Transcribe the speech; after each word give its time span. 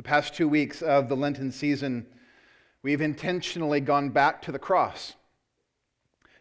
The 0.00 0.08
past 0.08 0.32
two 0.32 0.48
weeks 0.48 0.80
of 0.80 1.10
the 1.10 1.14
Lenten 1.14 1.52
season, 1.52 2.06
we've 2.82 3.02
intentionally 3.02 3.82
gone 3.82 4.08
back 4.08 4.40
to 4.40 4.50
the 4.50 4.58
cross 4.58 5.12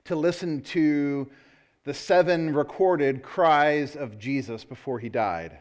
to 0.06 0.16
listen 0.16 0.62
to 0.62 1.30
the 1.84 1.94
seven 1.94 2.54
recorded 2.54 3.22
cries 3.22 3.98
of 3.98 4.18
Jesus 4.18 4.64
before 4.64 4.98
he 4.98 5.10
died. 5.10 5.60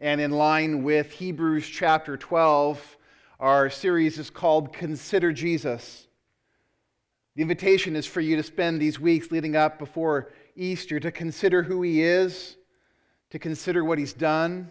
And 0.00 0.20
in 0.20 0.32
line 0.32 0.82
with 0.82 1.12
Hebrews 1.12 1.66
chapter 1.66 2.14
12, 2.18 2.98
our 3.40 3.70
series 3.70 4.18
is 4.18 4.28
called 4.28 4.74
Consider 4.74 5.32
Jesus. 5.32 6.06
The 7.36 7.40
invitation 7.42 7.96
is 7.96 8.04
for 8.04 8.20
you 8.20 8.36
to 8.36 8.42
spend 8.42 8.82
these 8.82 9.00
weeks 9.00 9.30
leading 9.30 9.56
up 9.56 9.78
before 9.78 10.30
Easter 10.56 11.00
to 11.00 11.10
consider 11.10 11.62
who 11.62 11.80
he 11.80 12.02
is, 12.02 12.58
to 13.30 13.38
consider 13.38 13.82
what 13.82 13.96
he's 13.96 14.12
done, 14.12 14.70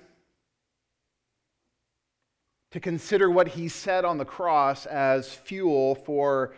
to 2.76 2.82
consider 2.82 3.32
what 3.32 3.48
he 3.48 3.70
said 3.70 4.04
on 4.04 4.18
the 4.18 4.26
cross 4.26 4.86
as 4.86 5.34
fuel 5.34 5.96
for 5.96 6.54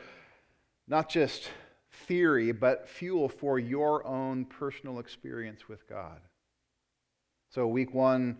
not 0.87 1.09
just 1.09 1.47
theory, 1.91 2.51
but 2.51 2.89
fuel 2.89 3.29
for 3.29 3.59
your 3.59 4.03
own 4.03 4.43
personal 4.43 4.97
experience 4.97 5.69
with 5.69 5.87
God. 5.87 6.19
So, 7.51 7.67
week 7.67 7.93
one, 7.93 8.39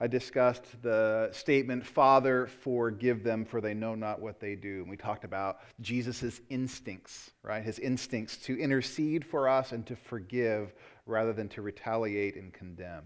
I 0.00 0.08
discussed 0.08 0.64
the 0.82 1.30
statement, 1.30 1.86
Father, 1.86 2.48
forgive 2.48 3.22
them, 3.22 3.44
for 3.44 3.60
they 3.60 3.72
know 3.72 3.94
not 3.94 4.20
what 4.20 4.40
they 4.40 4.56
do. 4.56 4.80
And 4.80 4.90
we 4.90 4.96
talked 4.96 5.22
about 5.22 5.60
Jesus' 5.80 6.40
instincts, 6.50 7.30
right? 7.44 7.62
His 7.62 7.78
instincts 7.78 8.36
to 8.38 8.58
intercede 8.58 9.24
for 9.24 9.48
us 9.48 9.70
and 9.70 9.86
to 9.86 9.94
forgive 9.94 10.74
rather 11.06 11.32
than 11.32 11.48
to 11.50 11.62
retaliate 11.62 12.34
and 12.34 12.52
condemn. 12.52 13.04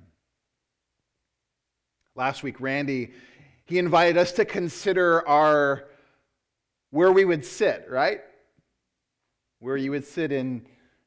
Last 2.14 2.42
week, 2.42 2.62
Randy, 2.62 3.12
he 3.66 3.78
invited 3.78 4.16
us 4.16 4.32
to 4.32 4.44
consider 4.44 5.26
our 5.28 5.88
where 6.90 7.12
we 7.12 7.24
would 7.24 7.44
sit, 7.44 7.86
right? 7.90 8.20
Where 9.58 9.76
you 9.76 9.90
would 9.90 10.04
sit 10.04 10.32
in 10.32 10.66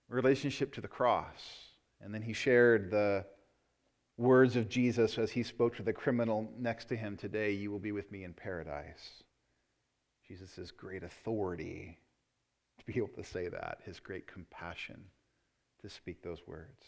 relationship 0.09 0.73
to 0.73 0.81
the 0.81 0.87
cross. 0.87 1.69
And 2.01 2.13
then 2.13 2.21
he 2.21 2.33
shared 2.33 2.91
the 2.91 3.25
words 4.17 4.55
of 4.55 4.67
Jesus 4.67 5.17
as 5.17 5.31
he 5.31 5.43
spoke 5.43 5.77
to 5.77 5.83
the 5.83 5.93
criminal 5.93 6.51
next 6.57 6.85
to 6.85 6.95
him 6.97 7.15
today 7.15 7.51
You 7.53 7.71
will 7.71 7.79
be 7.79 7.93
with 7.93 8.11
me 8.11 8.23
in 8.23 8.33
paradise. 8.33 9.23
Jesus' 10.27 10.71
great 10.71 11.03
authority 11.03 11.97
to 12.77 12.85
be 12.85 12.97
able 12.97 13.07
to 13.09 13.23
say 13.23 13.47
that, 13.47 13.79
his 13.85 13.99
great 13.99 14.27
compassion 14.27 15.05
to 15.81 15.89
speak 15.89 16.21
those 16.21 16.45
words. 16.45 16.85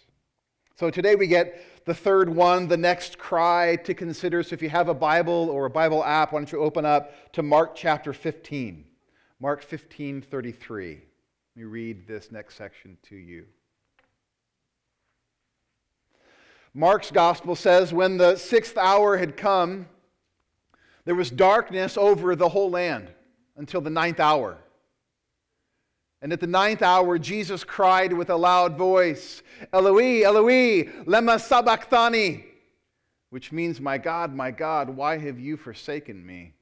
So 0.75 0.89
today 0.89 1.16
we 1.16 1.27
get 1.27 1.86
the 1.86 1.94
third 1.94 2.30
one, 2.30 2.67
the 2.67 2.77
next 2.77 3.17
cry 3.17 3.75
to 3.77 3.94
consider. 3.94 4.44
So 4.44 4.53
if 4.53 4.61
you 4.61 4.69
have 4.69 4.88
a 4.88 4.94
Bible 4.94 5.50
or 5.50 5.66
a 5.66 5.69
Bible 5.69 6.03
app, 6.03 6.31
why 6.31 6.39
don't 6.39 6.52
you 6.52 6.59
open 6.59 6.86
up 6.86 7.33
to 7.33 7.44
Mark 7.44 7.75
chapter 7.75 8.13
15. 8.13 8.86
Mark 9.39 9.63
15, 9.63 10.22
33. 10.22 10.89
Let 10.94 11.02
me 11.55 11.63
read 11.63 12.08
this 12.08 12.31
next 12.31 12.55
section 12.55 12.97
to 13.09 13.16
you. 13.16 13.45
Mark's 16.73 17.11
gospel 17.11 17.56
says, 17.56 17.91
When 17.91 18.17
the 18.17 18.38
sixth 18.38 18.78
hour 18.78 19.17
had 19.17 19.35
come, 19.35 19.88
there 21.03 21.16
was 21.16 21.30
darkness 21.30 21.97
over 21.97 22.35
the 22.35 22.50
whole 22.50 22.69
land 22.69 23.09
until 23.58 23.81
the 23.81 23.89
ninth 23.89 24.19
hour. 24.19 24.58
And 26.22 26.31
at 26.31 26.39
the 26.39 26.47
ninth 26.47 26.83
hour, 26.83 27.17
Jesus 27.17 27.64
cried 27.64 28.14
with 28.14 28.30
a 28.30 28.36
loud 28.36 28.77
voice, 28.77 29.41
Eloi, 29.73 30.23
Eloi, 30.23 30.83
lema 31.05 31.39
sabachthani, 31.39 32.45
which 33.31 33.52
means, 33.52 33.81
My 33.81 33.97
God, 33.97 34.36
my 34.36 34.52
God, 34.52 34.89
why 34.89 35.17
have 35.17 35.39
you 35.39 35.58
forsaken 35.58 36.23
me? 36.23 36.53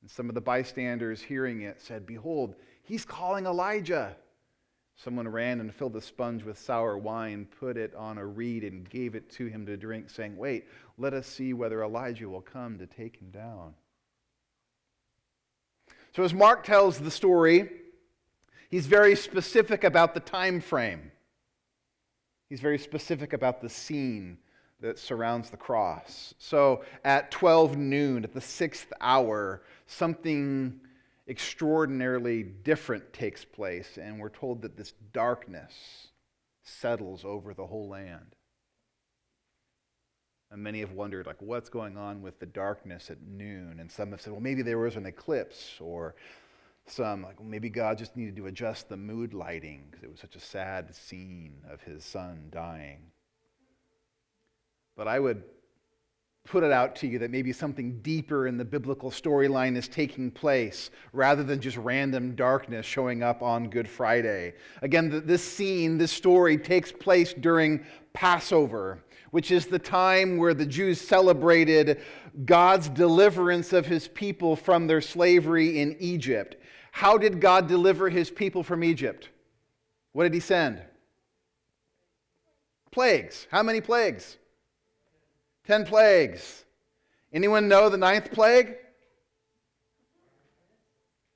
And 0.00 0.10
some 0.10 0.28
of 0.28 0.34
the 0.34 0.40
bystanders 0.40 1.22
hearing 1.22 1.62
it 1.62 1.80
said, 1.80 2.06
Behold, 2.06 2.56
he's 2.82 3.04
calling 3.04 3.46
Elijah. 3.46 4.16
Someone 4.96 5.28
ran 5.28 5.60
and 5.60 5.72
filled 5.72 5.96
a 5.96 6.00
sponge 6.00 6.42
with 6.42 6.58
sour 6.58 6.98
wine, 6.98 7.46
put 7.60 7.76
it 7.76 7.94
on 7.94 8.18
a 8.18 8.26
reed, 8.26 8.64
and 8.64 8.88
gave 8.88 9.14
it 9.14 9.30
to 9.30 9.46
him 9.46 9.64
to 9.66 9.76
drink, 9.76 10.10
saying, 10.10 10.36
Wait, 10.36 10.66
let 10.98 11.14
us 11.14 11.28
see 11.28 11.52
whether 11.52 11.84
Elijah 11.84 12.28
will 12.28 12.40
come 12.40 12.78
to 12.78 12.86
take 12.86 13.16
him 13.16 13.30
down. 13.30 13.74
So, 16.16 16.24
as 16.24 16.34
Mark 16.34 16.64
tells 16.64 16.98
the 16.98 17.10
story, 17.10 17.70
he's 18.72 18.86
very 18.86 19.14
specific 19.14 19.84
about 19.84 20.14
the 20.14 20.20
time 20.20 20.60
frame. 20.60 21.12
He's 22.48 22.60
very 22.60 22.78
specific 22.78 23.32
about 23.32 23.60
the 23.60 23.68
scene 23.68 24.38
that 24.80 24.98
surrounds 24.98 25.50
the 25.50 25.56
cross. 25.56 26.34
So, 26.38 26.82
at 27.04 27.30
12 27.30 27.76
noon, 27.76 28.24
at 28.24 28.32
the 28.32 28.40
sixth 28.40 28.92
hour, 29.00 29.62
something 29.86 30.80
extraordinarily 31.28 32.42
different 32.42 33.12
takes 33.12 33.44
place, 33.44 33.96
and 33.96 34.18
we're 34.18 34.28
told 34.28 34.62
that 34.62 34.76
this 34.76 34.92
darkness 35.12 36.08
settles 36.64 37.24
over 37.24 37.54
the 37.54 37.66
whole 37.66 37.88
land. 37.88 38.34
And 40.50 40.62
many 40.62 40.80
have 40.80 40.92
wondered, 40.92 41.26
like, 41.26 41.40
what's 41.40 41.68
going 41.68 41.96
on 41.96 42.22
with 42.22 42.38
the 42.38 42.46
darkness 42.46 43.10
at 43.10 43.22
noon? 43.22 43.78
And 43.80 43.90
some 43.90 44.10
have 44.10 44.20
said, 44.20 44.32
well, 44.32 44.42
maybe 44.42 44.62
there 44.62 44.78
was 44.78 44.96
an 44.96 45.06
eclipse, 45.06 45.76
or 45.80 46.14
some, 46.86 47.22
like, 47.22 47.42
maybe 47.42 47.68
God 47.70 47.98
just 47.98 48.16
needed 48.16 48.36
to 48.36 48.46
adjust 48.46 48.88
the 48.88 48.96
mood 48.96 49.34
lighting 49.34 49.84
because 49.90 50.02
it 50.02 50.10
was 50.10 50.20
such 50.20 50.36
a 50.36 50.40
sad 50.40 50.94
scene 50.94 51.54
of 51.70 51.80
his 51.82 52.04
son 52.04 52.48
dying. 52.50 52.98
But 54.96 55.08
I 55.08 55.18
would 55.18 55.42
put 56.44 56.64
it 56.64 56.72
out 56.72 56.96
to 56.96 57.06
you 57.06 57.20
that 57.20 57.30
maybe 57.30 57.52
something 57.52 58.00
deeper 58.02 58.48
in 58.48 58.58
the 58.58 58.64
biblical 58.64 59.10
storyline 59.10 59.76
is 59.76 59.86
taking 59.86 60.30
place 60.30 60.90
rather 61.12 61.44
than 61.44 61.60
just 61.60 61.76
random 61.76 62.34
darkness 62.34 62.84
showing 62.84 63.22
up 63.22 63.42
on 63.42 63.70
Good 63.70 63.88
Friday. 63.88 64.54
Again, 64.82 65.22
this 65.24 65.42
scene, 65.42 65.98
this 65.98 66.10
story 66.10 66.58
takes 66.58 66.90
place 66.90 67.32
during 67.32 67.84
Passover, 68.12 69.04
which 69.30 69.52
is 69.52 69.66
the 69.66 69.78
time 69.78 70.36
where 70.36 70.52
the 70.52 70.66
Jews 70.66 71.00
celebrated 71.00 72.02
God's 72.44 72.88
deliverance 72.88 73.72
of 73.72 73.86
his 73.86 74.08
people 74.08 74.56
from 74.56 74.86
their 74.88 75.00
slavery 75.00 75.80
in 75.80 75.96
Egypt. 76.00 76.56
How 76.92 77.18
did 77.18 77.40
God 77.40 77.66
deliver 77.66 78.08
his 78.08 78.30
people 78.30 78.62
from 78.62 78.84
Egypt? 78.84 79.30
What 80.12 80.24
did 80.24 80.34
he 80.34 80.40
send? 80.40 80.80
Plagues. 82.92 83.48
How 83.50 83.62
many 83.62 83.80
plagues? 83.80 84.36
Ten 85.66 85.84
plagues. 85.84 86.64
Anyone 87.32 87.66
know 87.66 87.88
the 87.88 87.96
ninth 87.96 88.30
plague? 88.30 88.76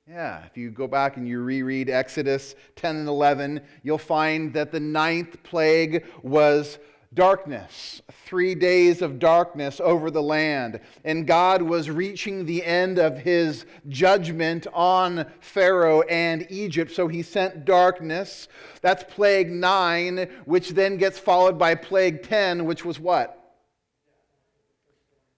Yeah, 0.07 0.45
if 0.45 0.55
you 0.55 0.69
go 0.69 0.87
back 0.87 1.17
and 1.17 1.27
you 1.27 1.41
reread 1.41 1.89
Exodus 1.89 2.55
10 2.75 2.95
and 2.95 3.07
11, 3.09 3.59
you'll 3.83 3.97
find 3.97 4.53
that 4.53 4.71
the 4.71 4.79
ninth 4.79 5.41
plague 5.43 6.05
was 6.21 6.77
darkness, 7.17 8.01
three 8.25 8.55
days 8.55 9.01
of 9.01 9.19
darkness 9.19 9.81
over 9.83 10.09
the 10.09 10.21
land. 10.21 10.79
And 11.03 11.27
God 11.27 11.61
was 11.61 11.89
reaching 11.89 12.45
the 12.45 12.63
end 12.63 12.97
of 12.97 13.17
his 13.17 13.65
judgment 13.89 14.67
on 14.71 15.25
Pharaoh 15.41 16.03
and 16.03 16.47
Egypt. 16.49 16.91
So 16.91 17.09
he 17.09 17.23
sent 17.23 17.65
darkness. 17.65 18.47
That's 18.81 19.03
plague 19.03 19.51
nine, 19.51 20.29
which 20.45 20.69
then 20.69 20.95
gets 20.95 21.19
followed 21.19 21.59
by 21.59 21.75
plague 21.75 22.23
10, 22.23 22.63
which 22.63 22.85
was 22.85 22.99
what? 22.99 23.37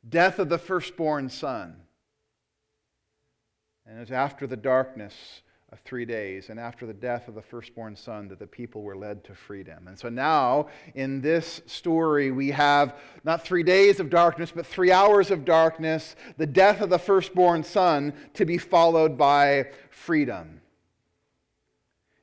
death 0.10 0.40
of 0.40 0.50
the 0.50 0.58
firstborn 0.58 1.30
son. 1.30 1.76
And 3.86 3.98
it 3.98 4.02
was 4.02 4.12
after 4.12 4.48
the 4.48 4.58
darkness 4.58 5.42
of 5.72 5.80
three 5.82 6.06
days 6.06 6.50
and 6.50 6.60
after 6.60 6.88
the 6.88 6.94
death 6.94 7.28
of 7.28 7.36
the 7.36 7.42
firstborn 7.42 7.96
son 7.96 8.28
that 8.28 8.40
the 8.40 8.48
people 8.48 8.82
were 8.82 8.96
led 8.96 9.24
to 9.24 9.36
freedom. 9.36 9.88
And 9.88 9.98
so 9.98 10.10
now, 10.10 10.68
in 10.96 11.22
this 11.22 11.62
story, 11.68 12.32
we 12.32 12.50
have 12.52 12.96
not 13.24 13.44
three 13.44 13.62
days 13.62 14.00
of 14.00 14.10
darkness, 14.10 14.52
but 14.56 14.66
three 14.66 14.92
hours 14.92 15.30
of 15.30 15.46
darkness, 15.46 16.16
the 16.38 16.48
death 16.48 16.82
of 16.82 16.90
the 16.90 16.98
firstborn 16.98 17.64
son 17.64 18.14
to 18.34 18.46
be 18.46 18.58
followed 18.58 19.18
by 19.18 19.68
freedom. 19.92 20.62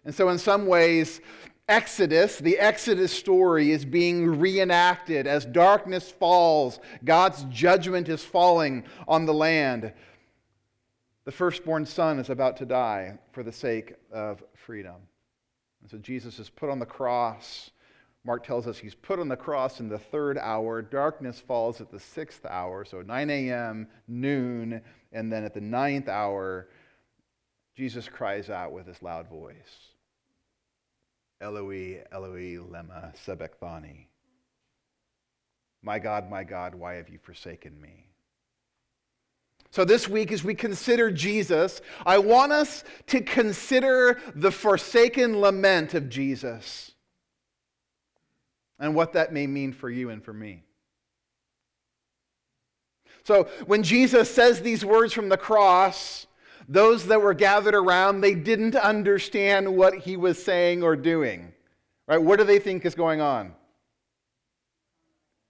And 0.05 0.15
so, 0.15 0.29
in 0.29 0.39
some 0.39 0.67
ways, 0.67 1.21
Exodus, 1.69 2.39
the 2.39 2.59
Exodus 2.59 3.13
story, 3.13 3.73
is 3.73 3.85
being 3.85 4.39
reenacted 4.39 5.27
as 5.27 5.45
darkness 5.45 6.11
falls. 6.11 6.79
God's 7.05 7.43
judgment 7.45 8.09
is 8.09 8.25
falling 8.25 8.85
on 9.09 9.27
the 9.27 9.35
land. 9.35 9.93
The 11.27 11.33
firstborn 11.33 11.85
son 11.87 12.21
is 12.21 12.31
about 12.31 12.57
to 12.59 12.65
die 12.65 13.19
for 13.33 13.43
the 13.43 13.53
sake 13.53 13.95
of 14.13 14.43
freedom. 14.55 14.95
And 15.83 15.91
so 15.91 15.99
Jesus 15.99 16.39
is 16.39 16.49
put 16.49 16.71
on 16.71 16.79
the 16.79 16.87
cross. 16.87 17.73
Mark 18.25 18.47
tells 18.47 18.69
us 18.69 18.79
he's 18.79 18.95
put 18.95 19.19
on 19.19 19.29
the 19.29 19.37
cross 19.37 19.81
in 19.81 19.89
the 19.89 19.99
third 19.99 20.39
hour. 20.39 20.83
Darkness 20.83 21.41
falls 21.41 21.81
at 21.81 21.91
the 21.91 21.99
sixth 21.99 22.47
hour, 22.47 22.85
so 22.85 23.03
9 23.03 23.29
a.m., 23.29 23.89
noon, 24.07 24.81
and 25.13 25.33
then 25.33 25.43
at 25.43 25.53
the 25.53 25.61
ninth 25.61 26.09
hour, 26.09 26.69
Jesus 27.77 28.09
cries 28.09 28.49
out 28.49 28.73
with 28.73 28.87
his 28.87 29.03
loud 29.03 29.29
voice. 29.29 29.95
Eloi, 31.41 32.05
Eloi, 32.13 32.57
lema 32.57 33.17
sabachthani. 33.25 34.09
My 35.83 35.99
God, 35.99 36.31
my 36.31 36.45
God, 36.45 36.77
why 36.77 36.95
have 36.95 37.09
you 37.09 37.19
forsaken 37.19 37.81
me? 37.81 38.06
So, 39.71 39.85
this 39.85 40.09
week, 40.09 40.33
as 40.33 40.45
we 40.45 40.55
consider 40.55 41.11
Jesus, 41.11 41.81
I 42.05 42.19
want 42.19 42.53
us 42.53 42.85
to 43.09 43.21
consider 43.21 44.21
the 44.35 44.51
forsaken 44.51 45.41
lament 45.41 45.95
of 45.95 46.09
Jesus 46.09 46.93
and 48.79 48.95
what 48.95 49.13
that 49.15 49.33
may 49.33 49.47
mean 49.47 49.73
for 49.73 49.91
you 49.91 50.11
and 50.11 50.23
for 50.23 50.33
me. 50.33 50.63
So, 53.25 53.49
when 53.67 53.83
Jesus 53.83 54.33
says 54.33 54.61
these 54.61 54.85
words 54.85 55.13
from 55.13 55.29
the 55.29 55.37
cross, 55.37 56.27
those 56.69 57.07
that 57.07 57.21
were 57.21 57.35
gathered 57.35 57.75
around, 57.75 58.21
they 58.21 58.35
didn't 58.35 58.77
understand 58.77 59.77
what 59.77 59.99
he 59.99 60.17
was 60.17 60.43
saying 60.43 60.83
or 60.83 60.97
doing. 60.97 61.53
Right? 62.07 62.23
What 62.23 62.39
do 62.39 62.45
they 62.45 62.61
think 62.61 62.85
is 62.85 62.95
going 62.95 63.21
on? 63.21 63.53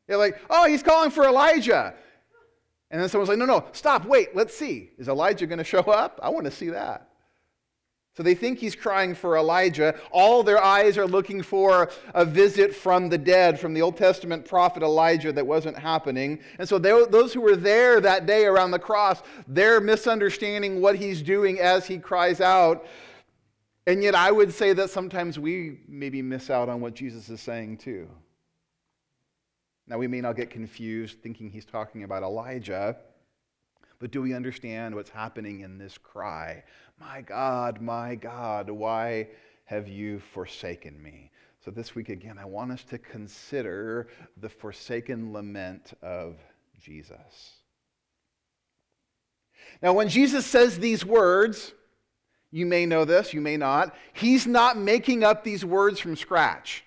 They're 0.07 0.17
like, 0.17 0.41
oh, 0.49 0.67
he's 0.67 0.83
calling 0.83 1.11
for 1.11 1.25
Elijah. 1.25 1.95
And 2.97 3.03
then 3.03 3.11
someone's 3.11 3.29
like, 3.29 3.37
no, 3.37 3.45
no, 3.45 3.67
stop, 3.73 4.07
wait, 4.07 4.35
let's 4.35 4.57
see. 4.57 4.91
Is 4.97 5.07
Elijah 5.07 5.47
going 5.47 5.59
to 5.59 5.65
show 5.65 5.81
up? 5.81 6.19
I 6.23 6.31
want 6.31 6.47
to 6.47 6.51
see 6.51 6.71
that. 6.71 7.11
So 8.17 8.23
they 8.23 8.35
think 8.35 8.59
he's 8.59 8.75
crying 8.75 9.15
for 9.15 9.37
Elijah. 9.37 10.01
All 10.11 10.43
their 10.43 10.65
eyes 10.65 10.97
are 10.97 11.07
looking 11.07 11.43
for 11.43 11.91
a 12.15 12.25
visit 12.25 12.75
from 12.75 13.11
the 13.11 13.19
dead, 13.19 13.61
from 13.61 13.75
the 13.75 13.83
Old 13.83 13.99
Testament 13.99 14.47
prophet 14.47 14.83
Elijah 14.83 15.31
that 15.31 15.47
wasn't 15.47 15.79
happening. 15.79 16.41
And 16.59 16.67
so 16.67 16.79
they, 16.79 17.05
those 17.11 17.35
who 17.35 17.43
were 17.43 17.55
there 17.55 18.01
that 18.01 18.25
day 18.25 18.47
around 18.47 18.71
the 18.71 18.79
cross, 18.79 19.23
they're 19.47 19.83
misunderstanding 19.83 20.81
what 20.81 20.97
he's 20.97 21.21
doing 21.21 21.61
as 21.61 21.87
he 21.87 21.99
cries 21.99 22.41
out. 22.41 22.87
And 23.87 24.03
yet 24.03 24.15
I 24.15 24.31
would 24.31 24.55
say 24.55 24.73
that 24.73 24.89
sometimes 24.89 25.39
we 25.39 25.81
maybe 25.87 26.23
miss 26.23 26.49
out 26.49 26.71
on 26.71 26.81
what 26.81 26.95
Jesus 26.95 27.29
is 27.29 27.43
saying 27.43 27.77
too. 27.77 28.09
Now, 29.89 29.99
we 29.99 30.09
may 30.09 30.21
not 30.21 30.37
get 30.37 30.51
confused 30.51 31.23
thinking 31.23 31.51
he's 31.51 31.65
talking 31.65 32.03
about 32.03 32.23
Elijah, 32.23 32.97
but 33.99 34.11
do 34.11 34.21
we 34.21 34.35
understand 34.35 34.95
what's 34.95 35.11
happening 35.11 35.61
in 35.61 35.79
this 35.79 35.97
cry? 35.97 36.65
My 36.99 37.21
God, 37.21 37.81
my 37.81 38.17
God, 38.17 38.69
why 38.69 39.29
have 39.65 39.87
you 39.89 40.19
forsaken 40.19 41.01
me? 41.01 41.31
So, 41.65 41.71
this 41.71 41.95
week 41.95 42.09
again, 42.09 42.39
I 42.39 42.45
want 42.45 42.73
us 42.73 42.85
to 42.85 42.99
consider 42.99 44.09
the 44.37 44.49
forsaken 44.49 45.33
lament 45.33 45.93
of 46.03 46.37
Jesus. 46.81 47.57
Now, 49.83 49.93
when 49.93 50.09
Jesus 50.09 50.47
says 50.47 50.79
these 50.79 51.05
words, 51.05 51.73
you 52.51 52.67
may 52.67 52.87
know 52.87 53.05
this, 53.05 53.35
you 53.35 53.41
may 53.41 53.57
not, 53.57 53.95
he's 54.13 54.47
not 54.47 54.79
making 54.79 55.25
up 55.25 55.45
these 55.45 55.65
words 55.65 56.01
from 56.01 56.17
scratch. 56.17 56.85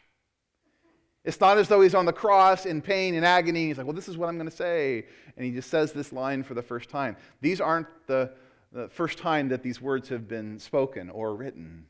It's 1.29 1.39
not 1.39 1.59
as 1.59 1.67
though 1.67 1.81
he's 1.81 1.93
on 1.93 2.05
the 2.05 2.11
cross 2.11 2.65
in 2.65 2.81
pain 2.81 3.13
and 3.13 3.23
agony. 3.23 3.67
He's 3.67 3.77
like, 3.77 3.85
well, 3.85 3.95
this 3.95 4.09
is 4.09 4.17
what 4.17 4.29
I'm 4.29 4.37
going 4.37 4.49
to 4.49 4.55
say. 4.55 5.05
And 5.37 5.45
he 5.45 5.51
just 5.51 5.69
says 5.69 5.93
this 5.93 6.11
line 6.11 6.41
for 6.41 6.55
the 6.55 6.63
first 6.63 6.89
time. 6.89 7.15
These 7.39 7.61
aren't 7.61 7.85
the, 8.07 8.31
the 8.71 8.87
first 8.87 9.19
time 9.19 9.47
that 9.49 9.61
these 9.61 9.79
words 9.79 10.09
have 10.09 10.27
been 10.27 10.57
spoken 10.57 11.07
or 11.11 11.35
written. 11.35 11.85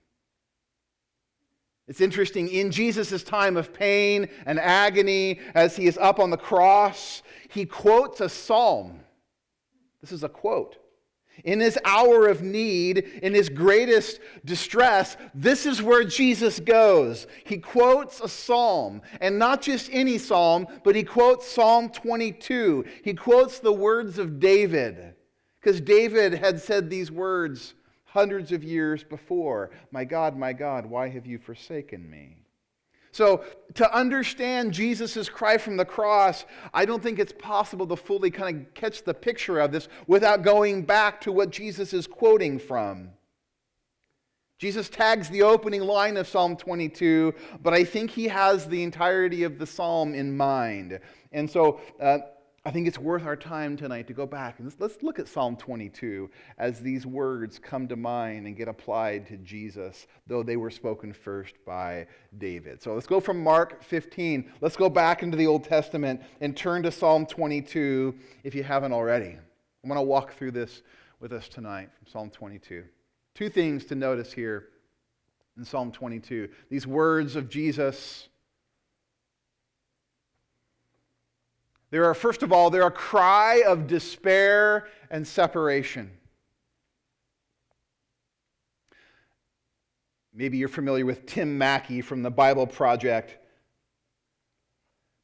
It's 1.88 2.02
interesting, 2.02 2.50
in 2.50 2.70
Jesus' 2.70 3.24
time 3.24 3.56
of 3.56 3.74
pain 3.74 4.28
and 4.46 4.60
agony, 4.60 5.40
as 5.56 5.78
he 5.78 5.88
is 5.88 5.98
up 5.98 6.20
on 6.20 6.32
the 6.32 6.38
cross, 6.38 7.24
he 7.48 7.66
quotes 7.66 8.20
a 8.20 8.28
psalm. 8.28 9.00
This 10.02 10.12
is 10.12 10.26
a 10.26 10.30
quote. 10.30 10.76
In 11.44 11.60
his 11.60 11.78
hour 11.86 12.28
of 12.28 12.42
need, 12.42 12.98
in 12.98 13.34
his 13.34 13.50
greatest 13.50 14.20
distress, 14.46 15.18
this 15.34 15.66
is 15.66 15.82
where 15.82 16.04
Jesus 16.04 16.60
goes. 16.60 17.28
He 17.46 17.58
quotes 17.58 18.20
a 18.20 18.28
psalm, 18.28 19.02
and 19.22 19.40
not 19.40 19.62
just 19.62 19.90
any 19.92 20.18
psalm, 20.18 20.68
but 20.84 20.96
he 20.96 21.04
quotes 21.04 21.48
Psalm 21.48 21.90
22. 21.90 22.86
He 23.04 23.14
quotes 23.14 23.60
the 23.60 23.74
words 23.74 24.18
of 24.18 24.40
David, 24.40 25.16
because 25.62 25.82
David 25.82 26.34
had 26.34 26.60
said 26.60 26.90
these 26.90 27.12
words 27.12 27.74
hundreds 28.06 28.52
of 28.52 28.64
years 28.64 29.04
before 29.04 29.72
My 29.92 30.04
God, 30.04 30.38
my 30.38 30.54
God, 30.54 30.86
why 30.86 31.10
have 31.10 31.26
you 31.26 31.38
forsaken 31.38 32.10
me? 32.10 32.39
So, 33.12 33.44
to 33.76 33.96
understand 33.96 34.74
Jesus' 34.74 35.30
cry 35.30 35.58
from 35.58 35.78
the 35.78 35.86
cross, 35.86 36.46
I 36.74 36.86
don't 36.86 37.02
think 37.02 37.20
it's 37.20 37.34
possible 37.34 37.88
to 37.88 37.96
fully 37.96 38.30
kind 38.32 38.58
of 38.58 38.74
catch 38.74 39.04
the 39.04 39.14
picture 39.14 39.60
of 39.60 39.72
this 39.72 39.88
without 40.08 40.44
going 40.44 40.84
back 40.84 41.22
to 41.22 41.32
what 41.32 41.50
Jesus 41.50 41.94
is 41.94 42.08
quoting 42.08 42.60
from. 42.60 43.12
Jesus 44.60 44.90
tags 44.90 45.30
the 45.30 45.44
opening 45.44 45.82
line 45.82 46.18
of 46.18 46.28
Psalm 46.28 46.58
22, 46.58 47.34
but 47.64 47.74
I 47.74 47.86
think 47.86 48.12
he 48.12 48.28
has 48.28 48.68
the 48.68 48.84
entirety 48.84 49.44
of 49.44 49.58
the 49.58 49.66
psalm 49.66 50.14
in 50.14 50.36
mind. 50.36 51.00
And 51.32 51.50
so, 51.50 51.80
uh, 52.02 52.20
I 52.66 52.72
think 52.72 52.88
it's 52.88 53.00
worth 53.00 53.26
our 53.26 53.38
time 53.38 53.78
tonight 53.78 54.08
to 54.08 54.14
go 54.14 54.26
back 54.26 54.60
and 54.60 54.74
let's, 54.80 55.02
look 55.02 55.18
at 55.18 55.28
Psalm 55.28 55.56
22 55.56 56.30
as 56.58 56.82
these 56.82 57.06
words 57.06 57.58
come 57.58 57.88
to 57.88 57.96
mind 57.96 58.48
and 58.48 58.56
get 58.56 58.68
applied 58.68 59.28
to 59.28 59.38
Jesus, 59.38 60.08
though 60.28 60.44
they 60.44 60.58
were 60.58 60.70
spoken 60.70 61.14
first 61.14 61.56
by 61.66 62.06
David. 62.38 62.82
So 62.82 62.94
let's 62.94 63.08
go 63.08 63.20
from 63.20 63.42
Mark 63.42 63.82
15. 63.84 64.52
Let's 64.60 64.76
go 64.76 64.90
back 64.90 65.24
into 65.24 65.38
the 65.38 65.48
Old 65.48 65.64
Testament 65.64 66.22
and 66.42 66.56
turn 66.56 66.84
to 66.84 66.92
Psalm 66.92 67.26
22 67.26 68.14
if 68.44 68.54
you 68.54 68.64
haven't 68.64 68.92
already. 68.92 69.38
I'm 69.84 69.90
going 69.90 69.96
to 69.96 70.02
walk 70.02 70.34
through 70.34 70.52
this 70.52 70.82
with 71.22 71.32
us 71.32 71.48
tonight 71.48 71.90
from 71.98 72.08
Psalm 72.08 72.30
22. 72.30 72.84
Two 73.36 73.50
things 73.50 73.86
to 73.86 73.96
notice 73.96 74.34
here 74.34 74.68
in 75.58 75.64
Psalm 75.64 75.92
22 75.92 76.50
these 76.70 76.86
words 76.86 77.36
of 77.36 77.50
Jesus 77.50 78.28
There 81.92 82.06
are, 82.06 82.14
first 82.14 82.44
of 82.44 82.52
all, 82.52 82.70
there 82.70 82.84
are 82.84 82.90
a 82.90 82.92
cry 82.92 83.64
of 83.66 83.88
despair 83.88 84.88
and 85.10 85.28
separation. 85.28 86.12
Maybe 90.34 90.58
you're 90.58 90.70
familiar 90.70 91.06
with 91.06 91.26
Tim 91.26 91.58
Mackie 91.58 92.02
from 92.02 92.22
the 92.22 92.30
Bible 92.30 92.68
Project. 92.68 93.38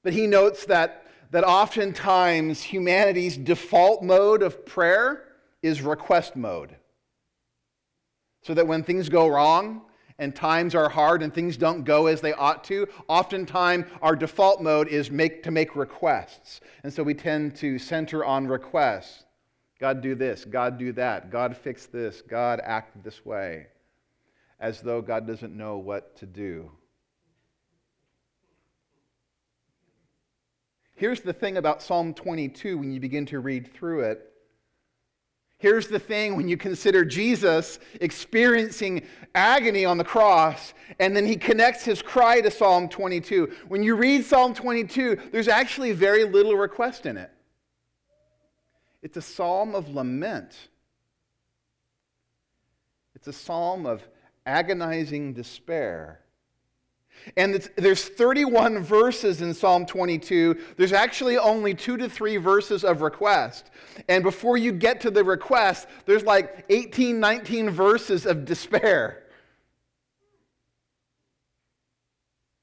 But 0.03 0.13
he 0.13 0.27
notes 0.27 0.65
that, 0.65 1.05
that 1.31 1.43
oftentimes 1.43 2.61
humanity's 2.61 3.37
default 3.37 4.03
mode 4.03 4.41
of 4.41 4.65
prayer 4.65 5.23
is 5.61 5.81
request 5.81 6.35
mode. 6.35 6.75
So 8.43 8.53
that 8.55 8.67
when 8.67 8.83
things 8.83 9.07
go 9.07 9.27
wrong, 9.27 9.83
and 10.17 10.35
times 10.35 10.75
are 10.75 10.89
hard 10.89 11.21
and 11.21 11.33
things 11.33 11.57
don't 11.57 11.83
go 11.83 12.07
as 12.07 12.21
they 12.21 12.33
ought 12.33 12.63
to, 12.65 12.87
oftentimes 13.07 13.85
our 14.01 14.15
default 14.15 14.61
mode 14.61 14.87
is 14.87 15.11
make, 15.11 15.43
to 15.43 15.51
make 15.51 15.75
requests. 15.75 16.61
And 16.83 16.93
so 16.93 17.03
we 17.03 17.13
tend 17.13 17.55
to 17.57 17.77
center 17.77 18.23
on 18.23 18.47
requests. 18.47 19.25
God, 19.79 20.01
do 20.01 20.15
this. 20.15 20.45
God, 20.45 20.77
do 20.77 20.93
that. 20.93 21.29
God, 21.29 21.57
fix 21.57 21.85
this. 21.85 22.21
God, 22.21 22.61
act 22.63 23.03
this 23.03 23.25
way. 23.25 23.67
As 24.59 24.79
though 24.79 25.01
God 25.01 25.27
doesn't 25.27 25.55
know 25.55 25.77
what 25.77 26.15
to 26.17 26.25
do. 26.25 26.71
Here's 30.95 31.19
the 31.19 31.33
thing 31.33 31.57
about 31.57 31.81
Psalm 31.81 32.13
22 32.13 32.77
when 32.77 32.93
you 32.93 33.01
begin 33.01 33.25
to 33.27 33.41
read 33.41 33.73
through 33.73 34.01
it 34.01 34.31
Here's 35.65 35.87
the 35.87 35.97
thing 35.97 36.35
when 36.35 36.47
you 36.47 36.57
consider 36.57 37.03
Jesus 37.03 37.79
experiencing 37.99 39.01
agony 39.33 39.83
on 39.83 39.97
the 39.97 40.03
cross, 40.03 40.75
and 40.99 41.17
then 41.17 41.25
he 41.25 41.37
connects 41.37 41.83
his 41.83 42.03
cry 42.03 42.39
to 42.39 42.51
Psalm 42.51 42.87
22. 42.87 43.51
When 43.67 43.81
you 43.81 43.95
read 43.95 44.23
Psalm 44.23 44.53
22, 44.53 45.17
there's 45.31 45.47
actually 45.47 45.91
very 45.91 46.23
little 46.23 46.53
request 46.53 47.07
in 47.07 47.17
it. 47.17 47.31
It's 49.01 49.17
a 49.17 49.23
psalm 49.23 49.73
of 49.73 49.89
lament, 49.89 50.55
it's 53.15 53.27
a 53.27 53.33
psalm 53.33 53.87
of 53.87 54.07
agonizing 54.45 55.33
despair. 55.33 56.19
And 57.37 57.67
there's 57.75 58.03
31 58.03 58.83
verses 58.83 59.41
in 59.41 59.53
Psalm 59.53 59.85
22. 59.85 60.57
There's 60.77 60.93
actually 60.93 61.37
only 61.37 61.73
two 61.73 61.97
to 61.97 62.09
three 62.09 62.37
verses 62.37 62.83
of 62.83 63.01
request. 63.01 63.71
And 64.07 64.23
before 64.23 64.57
you 64.57 64.71
get 64.71 65.01
to 65.01 65.11
the 65.11 65.23
request, 65.23 65.87
there's 66.05 66.23
like 66.23 66.65
18, 66.69 67.19
19 67.19 67.69
verses 67.69 68.25
of 68.25 68.45
despair. 68.45 69.23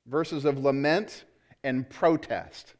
Verses 0.06 0.44
of 0.44 0.58
lament 0.58 1.24
and 1.64 1.88
protest. 1.88 2.74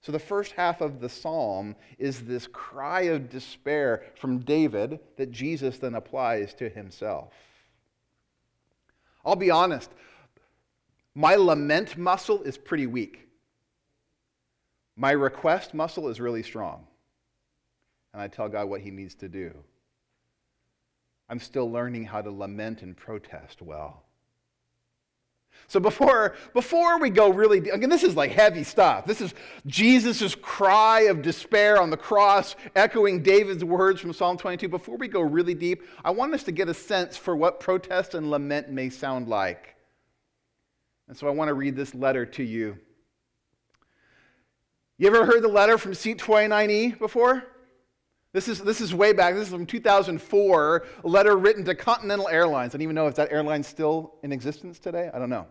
So 0.00 0.12
the 0.12 0.18
first 0.18 0.52
half 0.52 0.80
of 0.80 1.00
the 1.00 1.08
psalm 1.08 1.76
is 1.98 2.22
this 2.22 2.46
cry 2.46 3.02
of 3.02 3.28
despair 3.28 4.04
from 4.14 4.38
David 4.38 5.00
that 5.16 5.32
Jesus 5.32 5.78
then 5.78 5.94
applies 5.94 6.54
to 6.54 6.68
himself. 6.68 7.32
I'll 9.24 9.36
be 9.36 9.50
honest, 9.50 9.90
my 11.18 11.34
lament 11.34 11.98
muscle 11.98 12.44
is 12.44 12.56
pretty 12.56 12.86
weak. 12.86 13.26
My 14.94 15.10
request 15.10 15.74
muscle 15.74 16.06
is 16.06 16.20
really 16.20 16.44
strong. 16.44 16.86
And 18.12 18.22
I 18.22 18.28
tell 18.28 18.48
God 18.48 18.68
what 18.68 18.82
He 18.82 18.92
needs 18.92 19.16
to 19.16 19.28
do. 19.28 19.52
I'm 21.28 21.40
still 21.40 21.68
learning 21.72 22.04
how 22.04 22.22
to 22.22 22.30
lament 22.30 22.82
and 22.82 22.96
protest 22.96 23.60
well. 23.60 24.04
So 25.66 25.80
before, 25.80 26.36
before 26.54 27.00
we 27.00 27.10
go 27.10 27.30
really, 27.30 27.68
again, 27.68 27.90
this 27.90 28.04
is 28.04 28.14
like 28.14 28.30
heavy 28.30 28.62
stuff. 28.62 29.04
This 29.04 29.20
is 29.20 29.34
Jesus' 29.66 30.36
cry 30.36 31.00
of 31.02 31.20
despair 31.20 31.82
on 31.82 31.90
the 31.90 31.96
cross, 31.96 32.54
echoing 32.76 33.24
David's 33.24 33.64
words 33.64 34.00
from 34.00 34.12
Psalm 34.12 34.36
22. 34.36 34.68
Before 34.68 34.96
we 34.96 35.08
go 35.08 35.22
really 35.22 35.54
deep, 35.54 35.82
I 36.04 36.12
want 36.12 36.32
us 36.32 36.44
to 36.44 36.52
get 36.52 36.68
a 36.68 36.74
sense 36.74 37.16
for 37.16 37.34
what 37.34 37.58
protest 37.58 38.14
and 38.14 38.30
lament 38.30 38.70
may 38.70 38.88
sound 38.88 39.26
like. 39.26 39.74
And 41.08 41.16
so 41.16 41.26
I 41.26 41.30
want 41.30 41.48
to 41.48 41.54
read 41.54 41.74
this 41.74 41.94
letter 41.94 42.26
to 42.26 42.42
you. 42.42 42.78
You 44.98 45.06
ever 45.06 45.24
heard 45.24 45.42
the 45.42 45.48
letter 45.48 45.78
from 45.78 45.94
Seat 45.94 46.18
29E 46.18 46.98
before? 46.98 47.44
This 48.34 48.46
is, 48.46 48.60
this 48.60 48.80
is 48.80 48.94
way 48.94 49.12
back. 49.14 49.34
This 49.34 49.48
is 49.48 49.54
from 49.54 49.64
2004, 49.64 50.86
a 51.02 51.08
letter 51.08 51.36
written 51.36 51.64
to 51.64 51.74
Continental 51.74 52.28
Airlines. 52.28 52.74
I 52.74 52.78
don't 52.78 52.82
even 52.82 52.94
know 52.94 53.06
if 53.06 53.14
that 53.14 53.32
airline's 53.32 53.66
still 53.66 54.16
in 54.22 54.32
existence 54.32 54.78
today. 54.78 55.10
I 55.14 55.18
don't 55.18 55.30
know. 55.30 55.46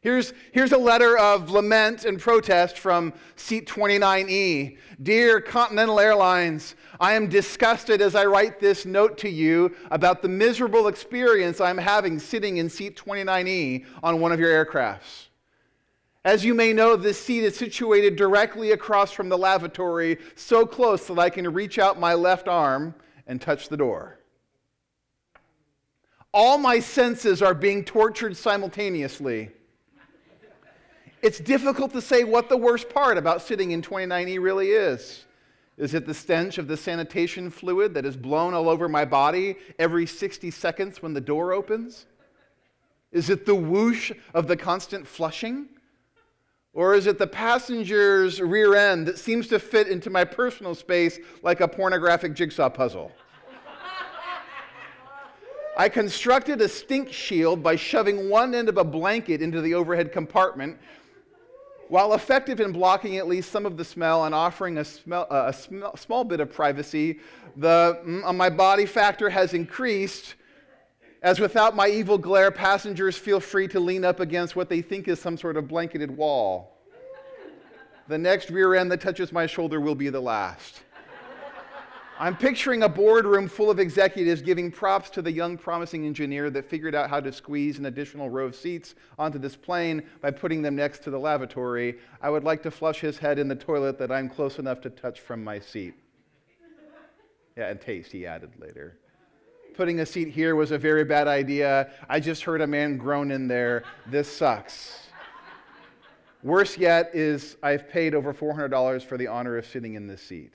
Here's, 0.00 0.32
here's 0.52 0.70
a 0.70 0.78
letter 0.78 1.18
of 1.18 1.50
lament 1.50 2.04
and 2.04 2.20
protest 2.20 2.78
from 2.78 3.12
Seat 3.34 3.66
29E. 3.66 4.78
Dear 5.02 5.40
Continental 5.40 5.98
Airlines, 5.98 6.76
I 7.00 7.14
am 7.14 7.28
disgusted 7.28 8.00
as 8.00 8.14
I 8.14 8.24
write 8.26 8.60
this 8.60 8.86
note 8.86 9.18
to 9.18 9.28
you 9.28 9.74
about 9.90 10.22
the 10.22 10.28
miserable 10.28 10.86
experience 10.86 11.60
I'm 11.60 11.78
having 11.78 12.20
sitting 12.20 12.58
in 12.58 12.70
Seat 12.70 12.96
29E 12.96 13.86
on 14.00 14.20
one 14.20 14.30
of 14.30 14.38
your 14.38 14.64
aircrafts. 14.64 15.26
As 16.24 16.44
you 16.44 16.54
may 16.54 16.72
know, 16.72 16.94
this 16.94 17.18
seat 17.18 17.42
is 17.42 17.56
situated 17.56 18.14
directly 18.14 18.70
across 18.70 19.10
from 19.10 19.28
the 19.28 19.38
lavatory, 19.38 20.18
so 20.36 20.64
close 20.64 21.08
that 21.08 21.18
I 21.18 21.28
can 21.28 21.52
reach 21.52 21.76
out 21.76 21.98
my 21.98 22.14
left 22.14 22.46
arm 22.46 22.94
and 23.26 23.40
touch 23.40 23.68
the 23.68 23.76
door. 23.76 24.20
All 26.32 26.56
my 26.56 26.78
senses 26.78 27.42
are 27.42 27.54
being 27.54 27.84
tortured 27.84 28.36
simultaneously. 28.36 29.50
It's 31.22 31.38
difficult 31.38 31.92
to 31.92 32.00
say 32.00 32.24
what 32.24 32.48
the 32.48 32.56
worst 32.56 32.88
part 32.88 33.18
about 33.18 33.42
sitting 33.42 33.72
in 33.72 33.82
29E 33.82 34.40
really 34.40 34.68
is. 34.68 35.24
Is 35.76 35.94
it 35.94 36.06
the 36.06 36.14
stench 36.14 36.58
of 36.58 36.66
the 36.68 36.76
sanitation 36.76 37.50
fluid 37.50 37.94
that 37.94 38.04
is 38.04 38.16
blown 38.16 38.54
all 38.54 38.68
over 38.68 38.88
my 38.88 39.04
body 39.04 39.56
every 39.78 40.06
60 40.06 40.50
seconds 40.50 41.02
when 41.02 41.14
the 41.14 41.20
door 41.20 41.52
opens? 41.52 42.06
Is 43.12 43.30
it 43.30 43.46
the 43.46 43.54
whoosh 43.54 44.12
of 44.34 44.48
the 44.48 44.56
constant 44.56 45.06
flushing? 45.06 45.68
Or 46.72 46.94
is 46.94 47.06
it 47.06 47.18
the 47.18 47.26
passenger's 47.26 48.40
rear 48.40 48.74
end 48.74 49.06
that 49.06 49.18
seems 49.18 49.48
to 49.48 49.58
fit 49.58 49.88
into 49.88 50.10
my 50.10 50.24
personal 50.24 50.74
space 50.74 51.18
like 51.42 51.60
a 51.60 51.68
pornographic 51.68 52.34
jigsaw 52.34 52.68
puzzle? 52.68 53.10
I 55.76 55.88
constructed 55.88 56.60
a 56.60 56.68
stink 56.68 57.12
shield 57.12 57.62
by 57.62 57.76
shoving 57.76 58.28
one 58.28 58.52
end 58.52 58.68
of 58.68 58.78
a 58.78 58.84
blanket 58.84 59.40
into 59.40 59.60
the 59.60 59.74
overhead 59.74 60.12
compartment 60.12 60.76
while 61.88 62.14
effective 62.14 62.60
in 62.60 62.72
blocking 62.72 63.16
at 63.16 63.26
least 63.26 63.50
some 63.50 63.66
of 63.66 63.76
the 63.76 63.84
smell 63.84 64.24
and 64.24 64.34
offering 64.34 64.78
a, 64.78 64.84
uh, 65.10 65.46
a 65.48 65.52
smell, 65.52 65.96
small 65.96 66.24
bit 66.24 66.40
of 66.40 66.52
privacy, 66.52 67.20
the 67.56 68.00
mm, 68.04 68.34
my 68.34 68.50
body 68.50 68.86
factor 68.86 69.28
has 69.30 69.54
increased. 69.54 70.34
As 71.22 71.40
without 71.40 71.74
my 71.74 71.88
evil 71.88 72.18
glare, 72.18 72.50
passengers 72.50 73.16
feel 73.16 73.40
free 73.40 73.66
to 73.68 73.80
lean 73.80 74.04
up 74.04 74.20
against 74.20 74.54
what 74.54 74.68
they 74.68 74.82
think 74.82 75.08
is 75.08 75.18
some 75.18 75.36
sort 75.36 75.56
of 75.56 75.66
blanketed 75.66 76.16
wall. 76.16 76.78
The 78.06 78.18
next 78.18 78.50
rear 78.50 78.74
end 78.74 78.90
that 78.92 79.00
touches 79.00 79.32
my 79.32 79.46
shoulder 79.46 79.80
will 79.80 79.94
be 79.94 80.08
the 80.08 80.20
last. 80.20 80.82
I'm 82.20 82.36
picturing 82.36 82.82
a 82.82 82.88
boardroom 82.88 83.46
full 83.46 83.70
of 83.70 83.78
executives 83.78 84.42
giving 84.42 84.72
props 84.72 85.08
to 85.10 85.22
the 85.22 85.30
young, 85.30 85.56
promising 85.56 86.04
engineer 86.04 86.50
that 86.50 86.68
figured 86.68 86.96
out 86.96 87.08
how 87.08 87.20
to 87.20 87.32
squeeze 87.32 87.78
an 87.78 87.86
additional 87.86 88.28
row 88.28 88.46
of 88.46 88.56
seats 88.56 88.96
onto 89.20 89.38
this 89.38 89.54
plane 89.54 90.02
by 90.20 90.32
putting 90.32 90.60
them 90.60 90.74
next 90.74 91.04
to 91.04 91.10
the 91.10 91.18
lavatory. 91.18 91.98
I 92.20 92.30
would 92.30 92.42
like 92.42 92.60
to 92.64 92.72
flush 92.72 92.98
his 92.98 93.18
head 93.18 93.38
in 93.38 93.46
the 93.46 93.54
toilet 93.54 94.00
that 94.00 94.10
I'm 94.10 94.28
close 94.28 94.58
enough 94.58 94.80
to 94.80 94.90
touch 94.90 95.20
from 95.20 95.44
my 95.44 95.60
seat. 95.60 95.94
Yeah, 97.56 97.68
and 97.68 97.80
taste, 97.80 98.10
he 98.10 98.26
added 98.26 98.50
later. 98.58 98.98
Putting 99.76 100.00
a 100.00 100.06
seat 100.06 100.28
here 100.28 100.56
was 100.56 100.72
a 100.72 100.78
very 100.78 101.04
bad 101.04 101.28
idea. 101.28 101.90
I 102.08 102.18
just 102.18 102.42
heard 102.42 102.62
a 102.62 102.66
man 102.66 102.96
groan 102.96 103.30
in 103.30 103.46
there. 103.46 103.84
This 104.08 104.28
sucks. 104.28 105.06
Worse 106.42 106.76
yet 106.76 107.10
is 107.14 107.56
I've 107.62 107.88
paid 107.88 108.16
over 108.16 108.34
$400 108.34 109.04
for 109.04 109.16
the 109.16 109.28
honor 109.28 109.56
of 109.56 109.66
sitting 109.66 109.94
in 109.94 110.08
this 110.08 110.22
seat. 110.22 110.54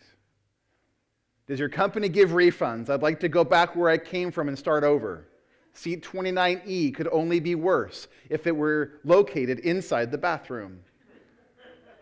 Does 1.47 1.59
your 1.59 1.69
company 1.69 2.07
give 2.07 2.29
refunds? 2.29 2.89
I'd 2.89 3.01
like 3.01 3.19
to 3.19 3.29
go 3.29 3.43
back 3.43 3.75
where 3.75 3.89
I 3.89 3.97
came 3.97 4.31
from 4.31 4.47
and 4.47 4.57
start 4.57 4.83
over. 4.83 5.27
Seat 5.73 6.03
29E 6.03 6.93
could 6.93 7.09
only 7.11 7.39
be 7.39 7.55
worse 7.55 8.07
if 8.29 8.47
it 8.47 8.55
were 8.55 8.99
located 9.03 9.59
inside 9.59 10.11
the 10.11 10.17
bathroom. 10.17 10.79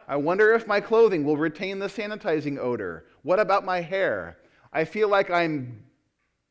I 0.07 0.17
wonder 0.17 0.53
if 0.53 0.67
my 0.67 0.81
clothing 0.81 1.24
will 1.24 1.38
retain 1.38 1.79
the 1.79 1.88
sanitizing 1.88 2.60
odor. 2.60 3.05
What 3.24 3.39
about 3.39 3.65
my 3.65 3.79
hair? 3.79 4.38
I 4.74 4.83
feel 4.83 5.07
like 5.07 5.31
I'm 5.31 5.83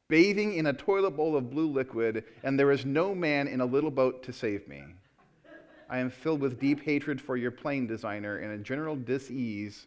bathing 0.09 0.55
in 0.55 0.67
a 0.67 0.73
toilet 0.73 1.13
bowl 1.13 1.37
of 1.37 1.51
blue 1.51 1.71
liquid, 1.71 2.25
and 2.43 2.59
there 2.59 2.73
is 2.73 2.85
no 2.85 3.15
man 3.15 3.47
in 3.47 3.61
a 3.61 3.67
little 3.67 3.91
boat 3.91 4.23
to 4.25 4.33
save 4.33 4.67
me. 4.67 4.83
I 5.89 5.99
am 5.99 6.11
filled 6.11 6.41
with 6.41 6.59
deep 6.59 6.83
hatred 6.83 7.21
for 7.21 7.37
your 7.37 7.51
plane 7.51 7.87
designer 7.87 8.39
and 8.39 8.53
a 8.53 8.65
general 8.65 8.97
dis-ease 8.97 9.87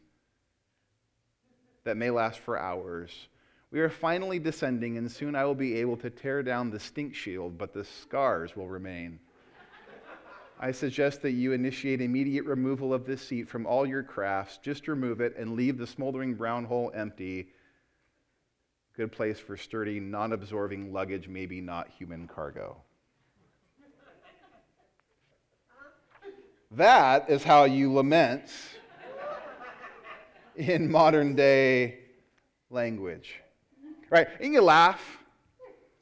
that 1.84 1.98
may 1.98 2.10
last 2.10 2.40
for 2.40 2.58
hours. 2.58 3.28
We 3.72 3.80
are 3.80 3.90
finally 3.90 4.40
descending, 4.40 4.98
and 4.98 5.12
soon 5.12 5.36
I 5.36 5.46
will 5.46 5.56
be 5.56 5.76
able 5.76 5.98
to 5.98 6.10
tear 6.10 6.44
down 6.44 6.70
the 6.70 6.80
stink 6.80 7.16
shield, 7.16 7.58
but 7.58 7.74
the 7.74 7.84
scars 7.84 8.56
will 8.56 8.68
remain. 8.68 9.20
I 10.60 10.72
suggest 10.72 11.22
that 11.24 11.32
you 11.32 11.52
initiate 11.52 12.00
immediate 12.00 12.46
removal 12.46 12.94
of 12.94 13.06
this 13.06 13.22
seat 13.22 13.50
from 13.50 13.66
all 13.66 13.86
your 13.86 14.04
crafts. 14.04 14.60
Just 14.62 14.88
remove 14.88 15.20
it 15.20 15.36
and 15.38 15.56
leave 15.56 15.78
the 15.78 15.88
smoldering 15.88 16.36
brown 16.36 16.64
hole 16.64 16.92
empty. 16.96 17.50
Good 18.96 19.12
place 19.12 19.40
for 19.40 19.58
sturdy, 19.58 20.00
non 20.00 20.32
absorbing 20.32 20.94
luggage, 20.94 21.28
maybe 21.28 21.60
not 21.60 21.90
human 21.90 22.28
cargo. 22.28 22.78
That 26.72 27.30
is 27.30 27.44
how 27.44 27.66
you 27.66 27.92
lament 27.92 28.50
in 30.56 30.90
modern 30.92 31.36
day 31.36 32.00
language. 32.70 33.36
Right? 34.10 34.28
And 34.40 34.54
you 34.54 34.62
laugh. 34.62 35.02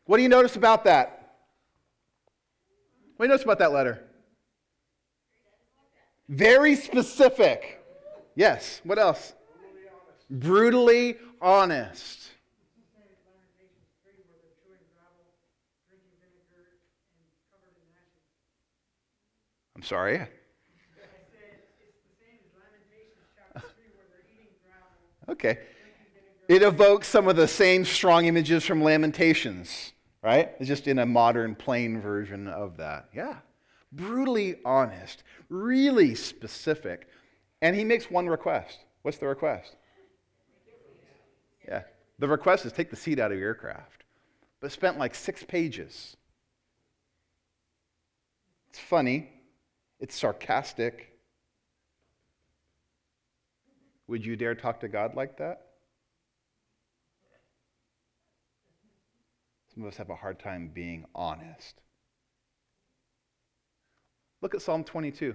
What 0.05 0.17
do 0.17 0.23
you 0.23 0.29
notice 0.29 0.55
about 0.55 0.83
that? 0.85 1.35
What 3.15 3.25
do 3.25 3.27
you 3.27 3.29
notice 3.29 3.43
about 3.43 3.59
that 3.59 3.71
letter? 3.71 4.03
Very 6.27 6.75
specific. 6.75 7.83
Yes. 8.35 8.81
What 8.83 8.97
else? 8.97 9.33
Brutally 10.29 11.17
honest. 11.41 12.29
I'm 19.75 19.83
sorry. 19.83 20.27
Okay. 25.31 25.59
It 26.49 26.63
evokes 26.63 27.07
some 27.07 27.27
of 27.27 27.37
the 27.37 27.47
same 27.47 27.85
strong 27.85 28.25
images 28.25 28.65
from 28.65 28.83
Lamentations, 28.83 29.93
right? 30.21 30.51
It's 30.59 30.67
just 30.67 30.87
in 30.87 30.99
a 30.99 31.05
modern, 31.05 31.55
plain 31.55 32.01
version 32.01 32.47
of 32.47 32.77
that. 32.77 33.07
Yeah. 33.15 33.37
Brutally 33.93 34.57
honest, 34.65 35.23
really 35.49 36.13
specific. 36.15 37.07
And 37.61 37.75
he 37.75 37.85
makes 37.85 38.11
one 38.11 38.27
request. 38.27 38.79
What's 39.03 39.17
the 39.17 39.27
request? 39.27 39.75
Yeah. 41.67 41.83
The 42.19 42.27
request 42.27 42.65
is 42.65 42.73
take 42.73 42.89
the 42.89 42.95
seat 42.95 43.19
out 43.19 43.31
of 43.31 43.37
your 43.37 43.47
aircraft. 43.47 44.03
But 44.59 44.71
spent 44.71 44.99
like 44.99 45.15
six 45.15 45.43
pages. 45.43 46.17
It's 48.69 48.79
funny. 48.79 49.29
It's 49.99 50.15
sarcastic. 50.15 51.10
Would 54.11 54.25
you 54.25 54.35
dare 54.35 54.55
talk 54.55 54.81
to 54.81 54.89
God 54.89 55.15
like 55.15 55.37
that? 55.37 55.67
Some 59.73 59.83
of 59.83 59.87
us 59.87 59.95
have 59.95 60.09
a 60.09 60.15
hard 60.15 60.37
time 60.37 60.69
being 60.73 61.05
honest. 61.15 61.79
Look 64.41 64.53
at 64.53 64.61
Psalm 64.61 64.83
22. 64.83 65.33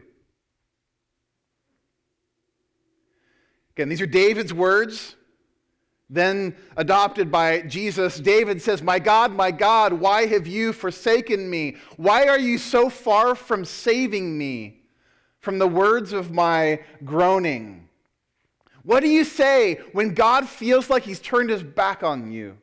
Again, 3.75 3.89
these 3.89 4.03
are 4.03 4.07
David's 4.07 4.53
words, 4.53 5.17
then 6.11 6.55
adopted 6.77 7.31
by 7.33 7.63
Jesus. 7.63 8.21
David 8.21 8.61
says, 8.61 8.83
My 8.83 8.99
God, 8.99 9.33
my 9.33 9.53
God, 9.53 9.95
why 9.95 10.27
have 10.27 10.47
you 10.47 10.75
forsaken 10.75 11.49
me? 11.49 11.77
Why 11.97 12.27
are 12.27 12.39
you 12.39 12.59
so 12.59 12.91
far 12.91 13.35
from 13.35 13.65
saving 13.65 14.37
me 14.37 14.83
from 15.41 15.59
the 15.59 15.67
words 15.67 16.13
of 16.13 16.31
my 16.31 16.81
groaning? 17.07 17.86
What 18.87 19.01
do 19.01 19.09
you 19.09 19.25
say 19.25 19.81
when 19.93 20.15
God 20.15 20.49
feels 20.49 20.89
like 20.89 21.03
he's 21.03 21.21
turned 21.21 21.51
his 21.51 21.63
back 21.63 22.03
on 22.03 22.33
you? 22.33 22.57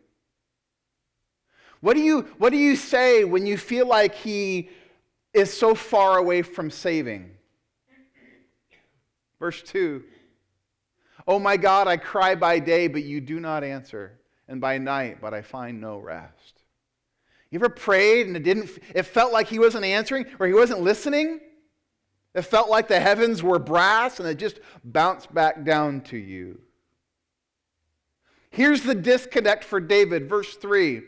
What 1.81 1.93
do 1.93 2.01
you, 2.01 2.21
what 2.39 2.49
do 2.49 2.57
you 2.57 2.75
say 2.75 3.23
when 3.23 3.45
you 3.45 3.57
feel 3.57 3.87
like 3.87 4.15
he 4.15 4.69
is 5.33 5.51
so 5.51 5.75
far 5.75 6.17
away 6.17 6.41
from 6.43 6.69
saving. 6.69 7.31
Verse 9.39 9.61
2 9.63 10.03
Oh 11.27 11.39
my 11.39 11.57
God, 11.57 11.87
I 11.87 11.97
cry 11.97 12.35
by 12.35 12.59
day, 12.59 12.87
but 12.87 13.03
you 13.03 13.21
do 13.21 13.39
not 13.39 13.63
answer, 13.63 14.19
and 14.47 14.59
by 14.59 14.77
night, 14.77 15.19
but 15.21 15.33
I 15.33 15.41
find 15.41 15.79
no 15.79 15.97
rest. 15.97 16.61
You 17.49 17.59
ever 17.59 17.69
prayed 17.69 18.27
and 18.27 18.35
it 18.35 18.43
didn't 18.43 18.69
it 18.93 19.03
felt 19.03 19.31
like 19.31 19.47
he 19.47 19.59
wasn't 19.59 19.85
answering 19.85 20.25
or 20.39 20.47
he 20.47 20.53
wasn't 20.53 20.81
listening? 20.81 21.39
It 22.33 22.41
felt 22.43 22.69
like 22.69 22.87
the 22.87 22.99
heavens 22.99 23.43
were 23.43 23.59
brass 23.59 24.19
and 24.19 24.27
it 24.27 24.35
just 24.35 24.59
bounced 24.83 25.33
back 25.33 25.63
down 25.63 26.01
to 26.01 26.17
you. 26.17 26.59
Here's 28.49 28.81
the 28.81 28.95
disconnect 28.95 29.63
for 29.63 29.79
David, 29.79 30.29
verse 30.29 30.55
3. 30.55 31.01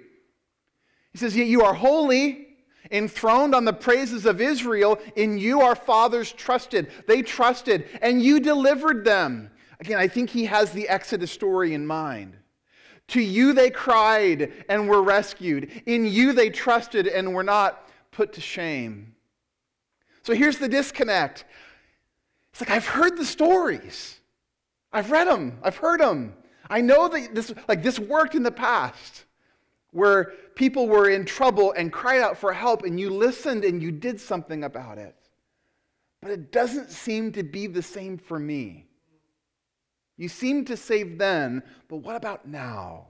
He 1.11 1.17
says, 1.17 1.35
Yet 1.35 1.47
you 1.47 1.63
are 1.63 1.73
holy, 1.73 2.47
enthroned 2.91 3.55
on 3.55 3.65
the 3.65 3.73
praises 3.73 4.25
of 4.25 4.41
Israel. 4.41 4.99
In 5.15 5.37
you 5.37 5.61
our 5.61 5.75
fathers 5.75 6.31
trusted. 6.31 6.91
They 7.07 7.21
trusted, 7.21 7.87
and 8.01 8.21
you 8.21 8.39
delivered 8.39 9.05
them. 9.05 9.49
Again, 9.79 9.97
I 9.97 10.07
think 10.07 10.29
he 10.29 10.45
has 10.45 10.71
the 10.71 10.87
Exodus 10.89 11.31
story 11.31 11.73
in 11.73 11.85
mind. 11.85 12.35
To 13.09 13.21
you 13.21 13.53
they 13.53 13.69
cried 13.69 14.51
and 14.67 14.89
were 14.89 15.03
rescued. 15.03 15.83
In 15.85 16.05
you 16.05 16.33
they 16.33 16.49
trusted 16.49 17.07
and 17.07 17.33
were 17.33 17.43
not 17.43 17.89
put 18.11 18.33
to 18.33 18.41
shame. 18.41 19.14
So 20.25 20.33
here's 20.33 20.57
the 20.57 20.67
disconnect. 20.67 21.45
It's 22.49 22.59
like 22.59 22.71
I've 22.71 22.87
heard 22.87 23.15
the 23.15 23.25
stories. 23.25 24.19
I've 24.91 25.11
read 25.11 25.27
them. 25.27 25.59
I've 25.61 25.77
heard 25.77 25.99
them. 25.99 26.33
I 26.67 26.81
know 26.81 27.07
that 27.07 27.35
this 27.35 27.53
like 27.67 27.83
this 27.83 27.99
worked 27.99 28.33
in 28.33 28.41
the 28.41 28.51
past 28.51 29.25
where 29.91 30.33
people 30.55 30.87
were 30.87 31.11
in 31.11 31.25
trouble 31.25 31.73
and 31.73 31.93
cried 31.93 32.21
out 32.21 32.39
for 32.39 32.51
help 32.51 32.81
and 32.81 32.99
you 32.99 33.11
listened 33.11 33.63
and 33.63 33.83
you 33.83 33.91
did 33.91 34.19
something 34.19 34.63
about 34.63 34.97
it. 34.97 35.15
But 36.23 36.31
it 36.31 36.51
doesn't 36.51 36.89
seem 36.89 37.31
to 37.33 37.43
be 37.43 37.67
the 37.67 37.83
same 37.83 38.17
for 38.17 38.39
me. 38.39 38.87
You 40.17 40.27
seem 40.27 40.65
to 40.65 40.75
save 40.75 41.19
then, 41.19 41.61
but 41.87 41.97
what 41.97 42.15
about 42.15 42.47
now? 42.47 43.09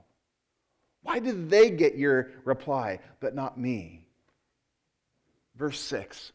Why 1.02 1.18
did 1.18 1.48
they 1.48 1.70
get 1.70 1.96
your 1.96 2.32
reply, 2.44 2.98
but 3.20 3.34
not 3.34 3.58
me? 3.58 4.06
Verse 5.54 5.80
6 5.80 6.32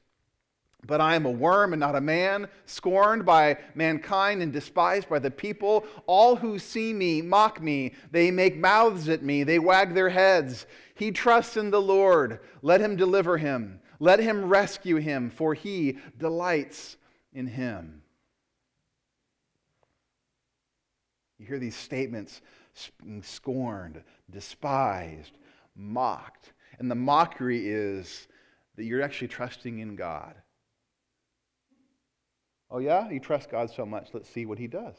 But 0.87 0.99
I 0.99 1.15
am 1.15 1.25
a 1.25 1.31
worm 1.31 1.73
and 1.73 1.79
not 1.79 1.95
a 1.95 2.01
man, 2.01 2.47
scorned 2.65 3.25
by 3.25 3.57
mankind 3.75 4.41
and 4.41 4.51
despised 4.51 5.09
by 5.09 5.19
the 5.19 5.29
people. 5.29 5.85
All 6.07 6.35
who 6.35 6.57
see 6.57 6.91
me 6.91 7.21
mock 7.21 7.61
me. 7.61 7.93
They 8.11 8.31
make 8.31 8.57
mouths 8.57 9.07
at 9.07 9.21
me, 9.21 9.43
they 9.43 9.59
wag 9.59 9.93
their 9.93 10.09
heads. 10.09 10.65
He 10.95 11.11
trusts 11.11 11.57
in 11.57 11.71
the 11.71 11.81
Lord. 11.81 12.39
Let 12.61 12.81
him 12.81 12.95
deliver 12.95 13.37
him. 13.37 13.79
Let 13.99 14.19
him 14.19 14.45
rescue 14.45 14.95
him, 14.97 15.29
for 15.29 15.53
he 15.53 15.99
delights 16.17 16.97
in 17.33 17.45
him. 17.45 18.01
You 21.37 21.45
hear 21.45 21.59
these 21.59 21.75
statements 21.75 22.41
scorned, 23.21 24.03
despised, 24.29 25.37
mocked. 25.75 26.53
And 26.79 26.89
the 26.89 26.95
mockery 26.95 27.69
is 27.69 28.27
that 28.75 28.85
you're 28.85 29.01
actually 29.01 29.27
trusting 29.27 29.79
in 29.79 29.95
God. 29.95 30.35
Oh, 32.71 32.79
yeah? 32.79 33.09
You 33.09 33.19
trust 33.19 33.51
God 33.51 33.69
so 33.69 33.85
much. 33.85 34.09
Let's 34.13 34.29
see 34.29 34.45
what 34.45 34.57
he 34.57 34.67
does. 34.67 34.95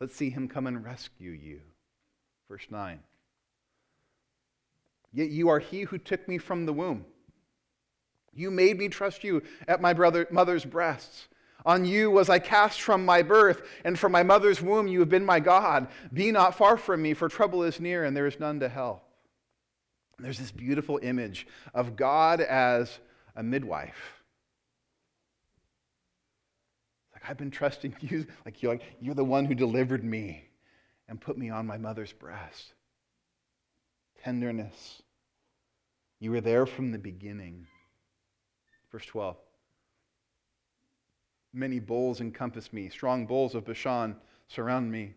Let's 0.00 0.16
see 0.16 0.30
him 0.30 0.48
come 0.48 0.66
and 0.66 0.84
rescue 0.84 1.30
you. 1.30 1.60
Verse 2.48 2.66
9. 2.68 2.98
Yet 5.12 5.30
you 5.30 5.48
are 5.48 5.60
he 5.60 5.82
who 5.82 5.98
took 5.98 6.26
me 6.26 6.38
from 6.38 6.66
the 6.66 6.72
womb. 6.72 7.04
You 8.32 8.50
made 8.50 8.78
me 8.78 8.88
trust 8.88 9.24
you 9.24 9.42
at 9.68 9.80
my 9.80 9.92
brother, 9.92 10.26
mother's 10.30 10.64
breasts. 10.64 11.28
On 11.66 11.84
you 11.84 12.10
was 12.10 12.28
I 12.28 12.38
cast 12.38 12.80
from 12.80 13.04
my 13.04 13.22
birth, 13.22 13.62
and 13.84 13.98
from 13.98 14.12
my 14.12 14.22
mother's 14.22 14.62
womb 14.62 14.88
you 14.88 15.00
have 15.00 15.08
been 15.08 15.26
my 15.26 15.40
God. 15.40 15.88
Be 16.12 16.32
not 16.32 16.56
far 16.56 16.76
from 16.76 17.02
me, 17.02 17.12
for 17.12 17.28
trouble 17.28 17.62
is 17.62 17.80
near, 17.80 18.04
and 18.04 18.16
there 18.16 18.26
is 18.26 18.40
none 18.40 18.60
to 18.60 18.68
help. 18.68 19.04
There's 20.18 20.38
this 20.38 20.52
beautiful 20.52 20.98
image 21.02 21.46
of 21.74 21.96
God 21.96 22.40
as 22.40 22.98
a 23.36 23.42
midwife. 23.42 24.19
Like, 27.20 27.30
I've 27.30 27.36
been 27.36 27.50
trusting 27.50 27.96
you. 28.00 28.26
Like, 28.44 28.62
you're, 28.62 28.72
like, 28.72 28.82
you're 29.00 29.14
the 29.14 29.24
one 29.24 29.44
who 29.44 29.54
delivered 29.54 30.04
me 30.04 30.44
and 31.08 31.20
put 31.20 31.36
me 31.36 31.50
on 31.50 31.66
my 31.66 31.76
mother's 31.76 32.12
breast. 32.12 32.74
Tenderness. 34.22 35.02
You 36.18 36.30
were 36.30 36.40
there 36.40 36.66
from 36.66 36.92
the 36.92 36.98
beginning. 36.98 37.66
Verse 38.92 39.06
12. 39.06 39.36
Many 41.52 41.80
bulls 41.80 42.20
encompass 42.20 42.72
me. 42.72 42.88
Strong 42.88 43.26
bulls 43.26 43.54
of 43.54 43.64
Bashan 43.64 44.14
surround 44.48 44.90
me. 44.90 45.14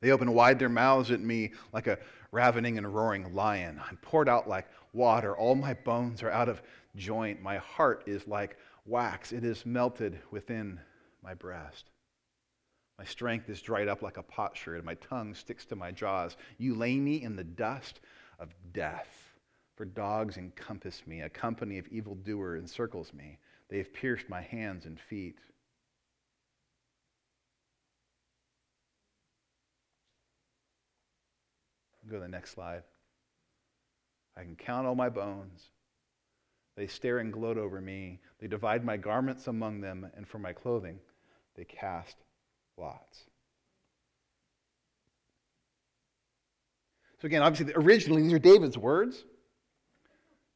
They 0.00 0.10
open 0.10 0.34
wide 0.34 0.58
their 0.58 0.68
mouths 0.68 1.10
at 1.10 1.20
me 1.20 1.52
like 1.72 1.86
a 1.86 1.98
ravening 2.32 2.78
and 2.78 2.94
roaring 2.94 3.32
lion. 3.34 3.80
I'm 3.88 3.96
poured 3.98 4.28
out 4.28 4.48
like 4.48 4.66
water. 4.92 5.36
All 5.36 5.54
my 5.54 5.74
bones 5.74 6.22
are 6.22 6.30
out 6.30 6.48
of 6.48 6.62
joint. 6.96 7.40
My 7.40 7.58
heart 7.58 8.02
is 8.06 8.26
like 8.26 8.56
wax, 8.84 9.32
it 9.32 9.44
is 9.44 9.64
melted 9.64 10.18
within 10.30 10.80
my 11.22 11.34
breast. 11.34 11.90
My 12.98 13.04
strength 13.04 13.48
is 13.48 13.60
dried 13.60 13.88
up 13.88 14.02
like 14.02 14.18
a 14.18 14.22
potsherd. 14.22 14.84
My 14.84 14.94
tongue 14.94 15.34
sticks 15.34 15.64
to 15.66 15.76
my 15.76 15.90
jaws. 15.90 16.36
You 16.58 16.74
lay 16.74 16.96
me 16.96 17.22
in 17.22 17.34
the 17.34 17.44
dust 17.44 18.00
of 18.38 18.54
death. 18.72 19.08
For 19.76 19.84
dogs 19.84 20.36
encompass 20.36 21.02
me. 21.06 21.22
A 21.22 21.28
company 21.28 21.78
of 21.78 21.88
evildoers 21.88 22.60
encircles 22.60 23.12
me. 23.12 23.38
They 23.68 23.78
have 23.78 23.92
pierced 23.92 24.28
my 24.28 24.40
hands 24.40 24.86
and 24.86 25.00
feet. 25.00 25.38
Go 32.08 32.16
to 32.16 32.20
the 32.20 32.28
next 32.28 32.50
slide. 32.50 32.82
I 34.36 34.42
can 34.42 34.56
count 34.56 34.86
all 34.86 34.94
my 34.94 35.08
bones. 35.08 35.70
They 36.76 36.86
stare 36.86 37.18
and 37.18 37.32
gloat 37.32 37.56
over 37.56 37.80
me. 37.80 38.20
They 38.40 38.48
divide 38.48 38.84
my 38.84 38.96
garments 38.96 39.46
among 39.46 39.80
them, 39.80 40.10
and 40.16 40.26
for 40.26 40.38
my 40.38 40.52
clothing 40.52 40.98
they 41.54 41.64
cast 41.64 42.16
lots. 42.76 43.24
So, 47.20 47.26
again, 47.26 47.42
obviously, 47.42 47.72
originally, 47.74 48.22
these 48.22 48.32
are 48.32 48.38
David's 48.38 48.76
words. 48.76 49.24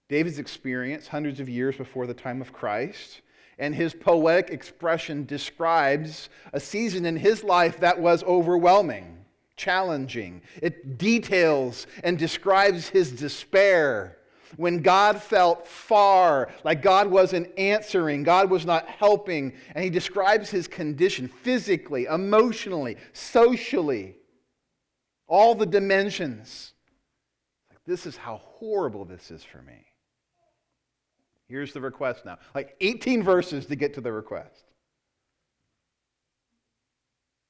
David's 0.09 0.38
experience 0.38 1.07
hundreds 1.07 1.40
of 1.40 1.48
years 1.48 1.76
before 1.76 2.07
the 2.07 2.14
time 2.14 2.42
of 2.42 2.52
Christ. 2.52 3.22
And 3.59 3.74
his 3.74 3.94
poetic 3.94 4.50
expression 4.50 5.24
describes 5.24 6.28
a 6.52 6.61
season 6.61 7.07
in 7.07 7.16
his 7.16 7.42
life 7.42 7.81
that 7.81 7.98
was 7.98 8.22
overwhelming, 8.24 9.24
challenging. 9.57 10.42
It 10.62 10.98
details 10.98 11.87
and 12.04 12.18
describes 12.18 12.88
his 12.88 13.12
despair 13.12 14.17
when 14.56 14.82
God 14.82 15.20
felt 15.20 15.66
far, 15.66 16.48
like 16.64 16.82
God 16.82 17.08
wasn't 17.08 17.50
answering, 17.58 18.22
God 18.22 18.50
was 18.50 18.64
not 18.64 18.87
helping. 18.87 19.52
And 19.74 19.84
he 19.84 19.90
describes 19.90 20.50
his 20.50 20.66
condition 20.68 21.28
physically, 21.28 22.04
emotionally, 22.06 22.96
socially, 23.12 24.16
all 25.26 25.54
the 25.54 25.66
dimensions. 25.66 26.72
Like, 27.70 27.80
This 27.87 28.06
is 28.06 28.16
how 28.16 28.38
horrible 28.38 29.04
this 29.04 29.30
is 29.30 29.44
for 29.44 29.62
me. 29.62 29.87
Here's 31.48 31.72
the 31.72 31.80
request 31.80 32.24
now. 32.24 32.38
Like 32.54 32.76
18 32.80 33.22
verses 33.22 33.66
to 33.66 33.76
get 33.76 33.94
to 33.94 34.00
the 34.00 34.12
request. 34.12 34.64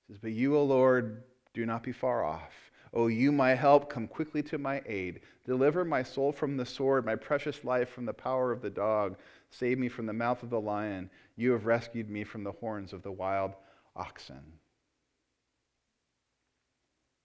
It 0.08 0.12
says, 0.12 0.18
But 0.18 0.32
you, 0.32 0.56
O 0.56 0.64
Lord, 0.64 1.24
do 1.52 1.66
not 1.66 1.82
be 1.82 1.92
far 1.92 2.24
off. 2.24 2.67
O 2.92 3.06
you, 3.06 3.32
my 3.32 3.54
help, 3.54 3.90
come 3.90 4.06
quickly 4.06 4.42
to 4.44 4.58
my 4.58 4.82
aid. 4.86 5.20
Deliver 5.44 5.84
my 5.84 6.02
soul 6.02 6.32
from 6.32 6.56
the 6.56 6.66
sword, 6.66 7.04
my 7.04 7.16
precious 7.16 7.64
life 7.64 7.90
from 7.90 8.06
the 8.06 8.12
power 8.12 8.50
of 8.50 8.62
the 8.62 8.70
dog. 8.70 9.16
Save 9.50 9.78
me 9.78 9.88
from 9.88 10.06
the 10.06 10.12
mouth 10.12 10.42
of 10.42 10.50
the 10.50 10.60
lion. 10.60 11.10
You 11.36 11.52
have 11.52 11.66
rescued 11.66 12.08
me 12.08 12.24
from 12.24 12.44
the 12.44 12.52
horns 12.52 12.92
of 12.92 13.02
the 13.02 13.12
wild 13.12 13.52
oxen. 13.94 14.42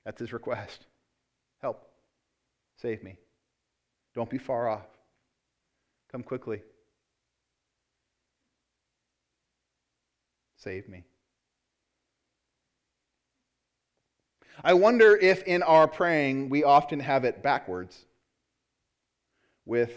That's 0.05 0.19
his 0.19 0.33
request. 0.33 0.85
Help. 1.61 1.87
Save 2.81 3.03
me. 3.03 3.17
Don't 4.13 4.29
be 4.29 4.37
far 4.37 4.67
off. 4.67 4.87
Come 6.11 6.23
quickly. 6.23 6.61
Save 10.57 10.87
me. 10.87 11.03
I 14.61 14.73
wonder 14.73 15.15
if 15.15 15.43
in 15.43 15.63
our 15.63 15.87
praying 15.87 16.49
we 16.49 16.63
often 16.63 16.99
have 16.99 17.23
it 17.23 17.41
backwards 17.41 18.05
with 19.65 19.91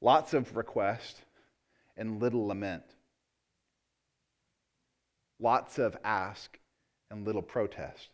lots 0.00 0.34
of 0.34 0.56
request 0.56 1.20
and 1.96 2.20
little 2.20 2.46
lament, 2.46 2.84
lots 5.38 5.78
of 5.78 5.96
ask 6.04 6.58
and 7.10 7.26
little 7.26 7.42
protest, 7.42 8.08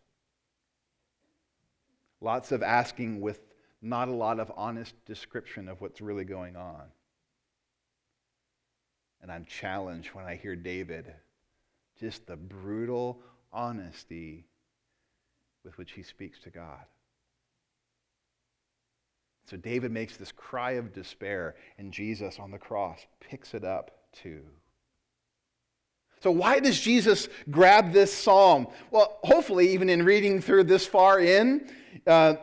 lots 2.21 2.53
of 2.53 2.63
asking 2.63 3.21
with 3.21 3.41
not 3.83 4.09
a 4.09 4.13
lot 4.13 4.41
of 4.41 4.53
honest 4.57 4.95
description 5.07 5.69
of 5.69 5.81
what's 5.81 6.01
really 6.01 6.25
going 6.25 6.57
on. 6.57 6.83
And 9.23 9.31
I'm 9.31 9.45
challenged 9.45 10.09
when 10.09 10.25
I 10.25 10.37
hear 10.37 10.57
David, 10.57 11.13
just 11.99 12.27
the 12.27 12.37
brutal 12.37 13.21
honesty 13.53 14.47
with 15.64 15.77
which 15.79 15.92
he 15.92 16.03
speaks 16.03 16.38
to 16.40 16.51
God. 16.51 16.85
So 19.46 19.57
David 19.57 19.90
makes 19.90 20.16
this 20.16 20.31
cry 20.31 20.73
of 20.73 20.92
despair, 20.92 21.57
and 21.77 21.92
Jesus 21.92 22.38
on 22.38 22.51
the 22.51 22.59
cross 22.59 23.01
picks 23.18 23.53
it 23.55 23.64
up 23.64 23.90
too. 24.12 24.42
So, 26.23 26.31
why 26.31 26.61
does 26.61 26.79
Jesus 26.79 27.29
grab 27.51 27.92
this 27.92 28.12
psalm? 28.12 28.68
Well, 28.90 29.18
hopefully, 29.23 29.73
even 29.73 29.88
in 29.88 30.05
reading 30.05 30.40
through 30.40 30.64
this 30.64 30.87
far 30.87 31.18
in, 31.18 31.70
uh, 32.07 32.35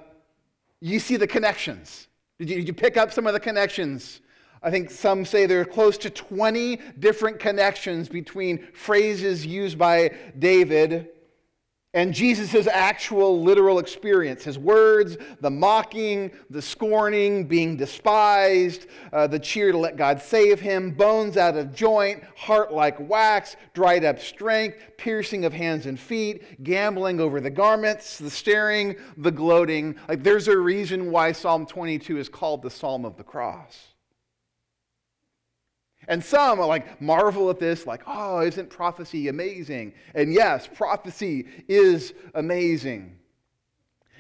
you 0.81 0.99
see 0.99 1.15
the 1.15 1.27
connections. 1.27 2.07
Did 2.39 2.49
you, 2.49 2.55
did 2.57 2.67
you 2.67 2.73
pick 2.73 2.97
up 2.97 3.13
some 3.13 3.27
of 3.27 3.33
the 3.33 3.39
connections? 3.39 4.21
I 4.63 4.71
think 4.71 4.89
some 4.89 5.25
say 5.25 5.45
there 5.45 5.61
are 5.61 5.65
close 5.65 5.97
to 5.99 6.09
20 6.09 6.77
different 6.99 7.39
connections 7.39 8.09
between 8.09 8.67
phrases 8.73 9.45
used 9.45 9.77
by 9.77 10.11
David 10.37 11.09
and 11.97 12.13
Jesus' 12.13 12.67
actual 12.67 13.41
literal 13.41 13.79
experience 13.79 14.43
his 14.43 14.59
words, 14.59 15.17
the 15.41 15.49
mocking, 15.49 16.29
the 16.51 16.61
scorning, 16.61 17.47
being 17.47 17.75
despised, 17.75 18.85
uh, 19.11 19.25
the 19.25 19.39
cheer 19.39 19.71
to 19.71 19.79
let 19.79 19.97
God 19.97 20.21
save 20.21 20.59
him, 20.59 20.91
bones 20.91 21.37
out 21.37 21.57
of 21.57 21.73
joint, 21.73 22.23
heart 22.35 22.71
like 22.71 22.99
wax, 22.99 23.55
dried 23.73 24.05
up 24.05 24.19
strength, 24.19 24.77
piercing 24.97 25.43
of 25.43 25.53
hands 25.53 25.87
and 25.87 25.99
feet, 25.99 26.63
gambling 26.63 27.19
over 27.19 27.41
the 27.41 27.49
garments, 27.49 28.19
the 28.19 28.29
staring, 28.29 28.95
the 29.17 29.31
gloating. 29.31 29.95
Like 30.07 30.21
there's 30.21 30.47
a 30.47 30.55
reason 30.55 31.09
why 31.09 31.31
Psalm 31.31 31.65
22 31.65 32.19
is 32.19 32.29
called 32.29 32.61
the 32.61 32.69
Psalm 32.69 33.05
of 33.05 33.17
the 33.17 33.23
Cross. 33.23 33.96
And 36.07 36.23
some 36.23 36.59
are 36.59 36.67
like 36.67 37.01
marvel 37.01 37.49
at 37.49 37.59
this, 37.59 37.85
like, 37.85 38.01
oh, 38.07 38.41
isn't 38.41 38.69
prophecy 38.69 39.27
amazing? 39.27 39.93
And 40.15 40.33
yes, 40.33 40.67
prophecy 40.73 41.47
is 41.67 42.13
amazing. 42.33 43.17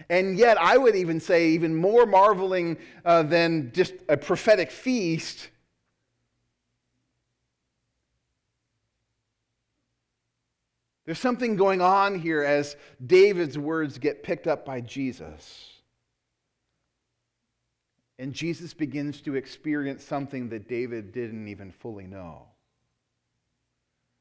And 0.09 0.37
yet, 0.37 0.57
I 0.59 0.77
would 0.77 0.95
even 0.95 1.19
say, 1.19 1.49
even 1.49 1.75
more 1.75 2.05
marveling 2.05 2.77
uh, 3.03 3.23
than 3.23 3.71
just 3.73 3.93
a 4.07 4.15
prophetic 4.15 4.71
feast. 4.71 5.49
There's 11.05 11.19
something 11.19 11.55
going 11.55 11.81
on 11.81 12.19
here 12.19 12.43
as 12.43 12.75
David's 13.05 13.57
words 13.57 13.97
get 13.97 14.23
picked 14.23 14.45
up 14.45 14.65
by 14.65 14.81
Jesus. 14.81 15.76
And 18.19 18.33
Jesus 18.33 18.73
begins 18.73 19.21
to 19.21 19.35
experience 19.35 20.03
something 20.03 20.49
that 20.49 20.67
David 20.67 21.11
didn't 21.11 21.47
even 21.47 21.71
fully 21.71 22.07
know. 22.07 22.47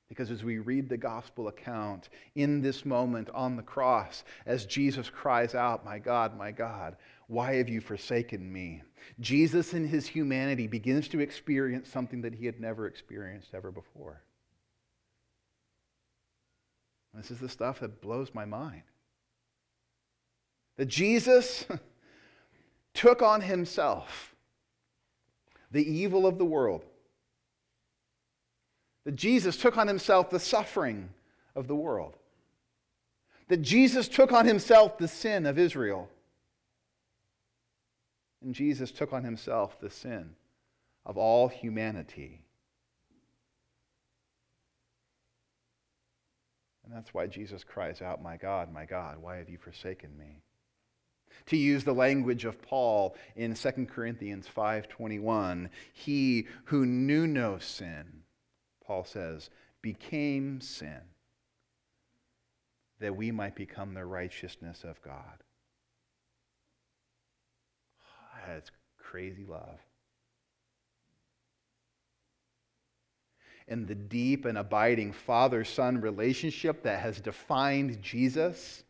Because 0.09 0.31
as 0.31 0.45
we 0.45 0.59
read 0.59 0.89
the 0.89 0.97
gospel 0.97 1.49
account 1.49 2.11
in 2.37 2.61
this 2.61 2.85
moment 2.85 3.29
on 3.35 3.57
the 3.57 3.63
cross, 3.63 4.23
as 4.45 4.67
Jesus 4.67 5.11
cries 5.11 5.55
out, 5.55 5.85
My 5.85 5.99
God, 5.99 6.37
my 6.37 6.53
God, 6.53 6.97
why 7.27 7.55
have 7.55 7.69
you 7.69 7.81
forsaken 7.81 8.53
me? 8.53 8.83
Jesus 9.19 9.75
in 9.75 9.89
his 9.89 10.07
humanity 10.07 10.69
begins 10.69 11.09
to 11.09 11.21
experience 11.21 11.89
something 11.89 12.23
that 12.23 12.35
he 12.35 12.47
had 12.47 12.61
never 12.61 12.87
experienced 12.87 13.53
ever 13.53 13.73
before. 13.73 14.23
This 17.15 17.31
is 17.31 17.41
the 17.41 17.49
stuff 17.49 17.81
that 17.81 18.03
blows 18.03 18.35
my 18.35 18.45
mind. 18.45 18.83
That 20.77 20.87
Jesus. 20.87 21.65
took 22.97 23.23
on 23.23 23.43
himself 23.43 24.35
the 25.71 25.85
evil 25.85 26.27
of 26.27 26.39
the 26.39 26.45
world. 26.45 26.85
That 29.05 29.15
Jesus 29.15 29.57
took 29.57 29.77
on 29.77 29.87
himself 29.87 30.31
the 30.31 30.41
suffering 30.41 31.11
of 31.55 31.69
the 31.69 31.77
world. 31.77 32.17
That 33.49 33.63
Jesus 33.63 34.09
took 34.09 34.33
on 34.33 34.47
himself 34.47 34.99
the 34.99 35.07
sin 35.07 35.47
of 35.47 35.59
Israel. 35.59 36.09
And 38.43 38.55
Jesus 38.55 38.91
took 38.91 39.13
on 39.13 39.23
himself 39.23 39.79
the 39.81 39.91
sin 39.91 40.31
of 41.05 41.17
all 41.17 41.49
humanity. 41.49 42.43
And 46.85 46.95
that's 46.95 47.13
why 47.13 47.27
Jesus 47.27 47.65
cries 47.65 48.01
out, 48.01 48.23
My 48.23 48.37
God, 48.37 48.73
my 48.73 48.85
God, 48.85 49.19
why 49.21 49.37
have 49.37 49.49
you 49.49 49.59
forsaken 49.59 50.11
me? 50.19 50.43
To 51.47 51.57
use 51.57 51.85
the 51.85 51.95
language 51.95 52.45
of 52.45 52.61
Paul 52.61 53.17
in 53.37 53.55
2 53.55 53.87
Corinthians 53.89 54.49
5:21, 54.49 55.71
he 55.93 56.47
who 56.65 56.85
knew 56.85 57.27
no 57.27 57.59
sin, 57.59 58.23
Paul 58.85 59.05
says, 59.05 59.51
became 59.83 60.61
sin 60.61 61.01
that 62.99 63.15
we 63.15 63.31
might 63.31 63.55
become 63.55 63.95
the 63.95 64.05
righteousness 64.05 64.85
of 64.85 65.01
God. 65.03 65.43
That's 68.47 68.71
crazy 68.99 69.45
love. 69.45 69.81
And 73.69 73.87
the 73.89 73.97
deep 73.97 74.45
and 74.45 74.57
abiding 74.57 75.13
father 75.13 75.65
son 75.65 76.01
relationship 76.01 76.85
that 76.85 77.01
has 77.01 77.21
defined 77.21 78.01
Jesus 78.01 78.85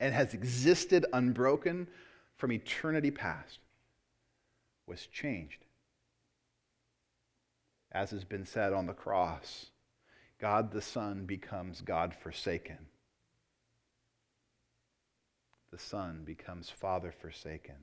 and 0.00 0.14
has 0.14 0.34
existed 0.34 1.04
unbroken 1.12 1.88
from 2.36 2.52
eternity 2.52 3.10
past 3.10 3.58
was 4.86 5.06
changed. 5.06 5.64
As 7.92 8.10
has 8.10 8.24
been 8.24 8.46
said 8.46 8.72
on 8.72 8.86
the 8.86 8.92
cross, 8.92 9.66
God 10.40 10.72
the 10.72 10.82
Son 10.82 11.24
becomes 11.24 11.80
God 11.80 12.14
forsaken. 12.14 12.78
The 15.72 15.78
Son 15.78 16.22
becomes 16.24 16.70
Father 16.70 17.12
forsaken. 17.12 17.74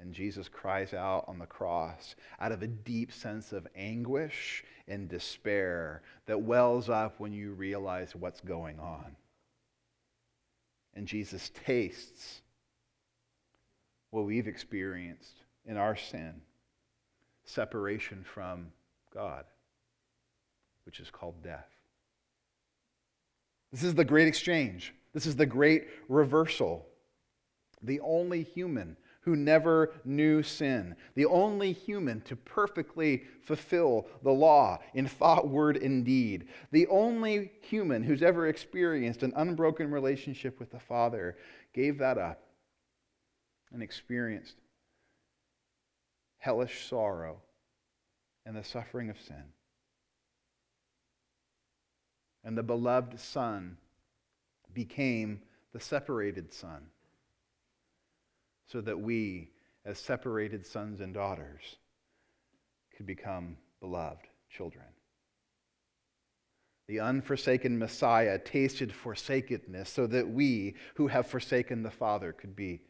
And 0.00 0.14
Jesus 0.14 0.48
cries 0.48 0.94
out 0.94 1.24
on 1.26 1.38
the 1.38 1.46
cross 1.46 2.14
out 2.40 2.52
of 2.52 2.62
a 2.62 2.68
deep 2.68 3.12
sense 3.12 3.52
of 3.52 3.66
anguish 3.76 4.64
and 4.86 5.08
despair 5.08 6.02
that 6.26 6.40
wells 6.40 6.88
up 6.88 7.18
when 7.18 7.32
you 7.32 7.52
realize 7.52 8.14
what's 8.14 8.40
going 8.40 8.78
on. 8.78 9.16
And 10.98 11.06
Jesus 11.06 11.52
tastes 11.64 12.40
what 14.10 14.26
we've 14.26 14.48
experienced 14.48 15.44
in 15.64 15.76
our 15.76 15.94
sin 15.94 16.40
separation 17.44 18.24
from 18.24 18.72
God, 19.14 19.44
which 20.86 20.98
is 20.98 21.08
called 21.08 21.40
death. 21.44 21.68
This 23.70 23.84
is 23.84 23.94
the 23.94 24.04
great 24.04 24.26
exchange. 24.26 24.92
This 25.14 25.24
is 25.24 25.36
the 25.36 25.46
great 25.46 25.86
reversal. 26.08 26.84
The 27.80 28.00
only 28.00 28.42
human 28.42 28.96
who 29.28 29.36
never 29.36 29.92
knew 30.06 30.42
sin, 30.42 30.96
the 31.14 31.26
only 31.26 31.70
human 31.70 32.18
to 32.22 32.34
perfectly 32.34 33.24
fulfill 33.42 34.06
the 34.22 34.32
law 34.32 34.78
in 34.94 35.06
thought, 35.06 35.46
word, 35.46 35.76
and 35.76 36.02
deed, 36.02 36.48
the 36.70 36.86
only 36.86 37.52
human 37.60 38.02
who's 38.02 38.22
ever 38.22 38.48
experienced 38.48 39.22
an 39.22 39.34
unbroken 39.36 39.90
relationship 39.90 40.58
with 40.58 40.70
the 40.70 40.80
Father, 40.80 41.36
gave 41.74 41.98
that 41.98 42.16
up 42.16 42.40
and 43.70 43.82
experienced 43.82 44.56
hellish 46.38 46.88
sorrow 46.88 47.42
and 48.46 48.56
the 48.56 48.64
suffering 48.64 49.10
of 49.10 49.20
sin. 49.20 49.44
And 52.42 52.56
the 52.56 52.62
beloved 52.62 53.20
Son 53.20 53.76
became 54.72 55.42
the 55.74 55.80
separated 55.80 56.54
Son 56.54 56.86
so 58.70 58.80
that 58.82 59.00
we, 59.00 59.50
as 59.84 59.98
separated 59.98 60.66
sons 60.66 61.00
and 61.00 61.14
daughters, 61.14 61.76
could 62.96 63.06
become 63.06 63.56
beloved 63.80 64.26
children. 64.50 64.84
The 66.86 66.98
unforsaken 66.98 67.78
Messiah 67.78 68.38
tasted 68.38 68.92
forsakenness 68.92 69.90
so 69.90 70.06
that 70.06 70.28
we 70.28 70.74
who 70.94 71.06
have 71.08 71.26
forsaken 71.26 71.82
the 71.82 71.90
Father 71.90 72.32
could 72.32 72.56
be 72.56 72.80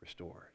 restored. 0.00 0.50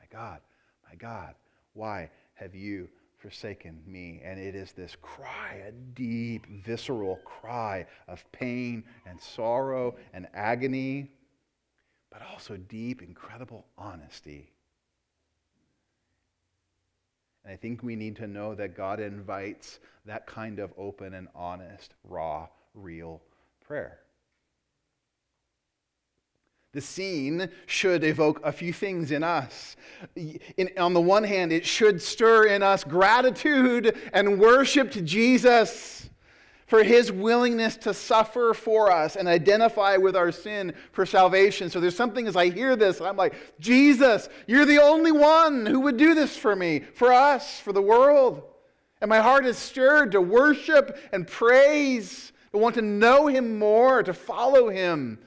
My 0.00 0.06
God, 0.10 0.40
my 0.88 0.94
God, 0.96 1.34
why 1.74 2.10
have 2.34 2.54
you 2.54 2.88
forsaken 3.18 3.82
me? 3.86 4.22
And 4.24 4.40
it 4.40 4.54
is 4.54 4.72
this 4.72 4.96
cry, 5.02 5.62
a 5.66 5.72
deep, 5.72 6.46
visceral 6.64 7.16
cry 7.24 7.86
of 8.06 8.24
pain 8.32 8.84
and 9.06 9.20
sorrow 9.20 9.94
and 10.14 10.26
agony 10.32 11.10
but 12.18 12.26
also 12.32 12.56
deep, 12.56 13.00
incredible 13.00 13.64
honesty. 13.76 14.50
And 17.44 17.52
I 17.52 17.56
think 17.56 17.82
we 17.82 17.94
need 17.94 18.16
to 18.16 18.26
know 18.26 18.54
that 18.56 18.76
God 18.76 18.98
invites 18.98 19.78
that 20.04 20.26
kind 20.26 20.58
of 20.58 20.72
open 20.76 21.14
and 21.14 21.28
honest, 21.34 21.94
raw, 22.02 22.48
real 22.74 23.22
prayer. 23.64 24.00
The 26.72 26.80
scene 26.80 27.48
should 27.66 28.02
evoke 28.02 28.40
a 28.42 28.50
few 28.50 28.72
things 28.72 29.12
in 29.12 29.22
us. 29.22 29.76
In, 30.56 30.70
on 30.76 30.94
the 30.94 31.00
one 31.00 31.24
hand, 31.24 31.52
it 31.52 31.64
should 31.64 32.02
stir 32.02 32.46
in 32.46 32.64
us 32.64 32.82
gratitude 32.82 33.96
and 34.12 34.40
worship 34.40 34.90
to 34.92 35.02
Jesus 35.02 36.07
for 36.68 36.84
his 36.84 37.10
willingness 37.10 37.76
to 37.78 37.92
suffer 37.92 38.54
for 38.54 38.92
us 38.92 39.16
and 39.16 39.26
identify 39.26 39.96
with 39.96 40.14
our 40.14 40.30
sin 40.30 40.72
for 40.92 41.04
salvation. 41.04 41.68
So 41.68 41.80
there's 41.80 41.96
something 41.96 42.28
as 42.28 42.36
I 42.36 42.50
hear 42.50 42.76
this, 42.76 43.00
I'm 43.00 43.16
like, 43.16 43.34
Jesus, 43.58 44.28
you're 44.46 44.66
the 44.66 44.80
only 44.80 45.10
one 45.10 45.66
who 45.66 45.80
would 45.80 45.96
do 45.96 46.14
this 46.14 46.36
for 46.36 46.54
me, 46.54 46.80
for 46.94 47.12
us, 47.12 47.58
for 47.58 47.72
the 47.72 47.82
world. 47.82 48.42
And 49.00 49.08
my 49.08 49.18
heart 49.18 49.46
is 49.46 49.58
stirred 49.58 50.12
to 50.12 50.20
worship 50.20 50.98
and 51.12 51.26
praise, 51.26 52.32
to 52.52 52.58
want 52.58 52.76
to 52.76 52.82
know 52.82 53.26
him 53.26 53.58
more, 53.58 54.02
to 54.04 54.14
follow 54.14 54.68
him 54.68 55.18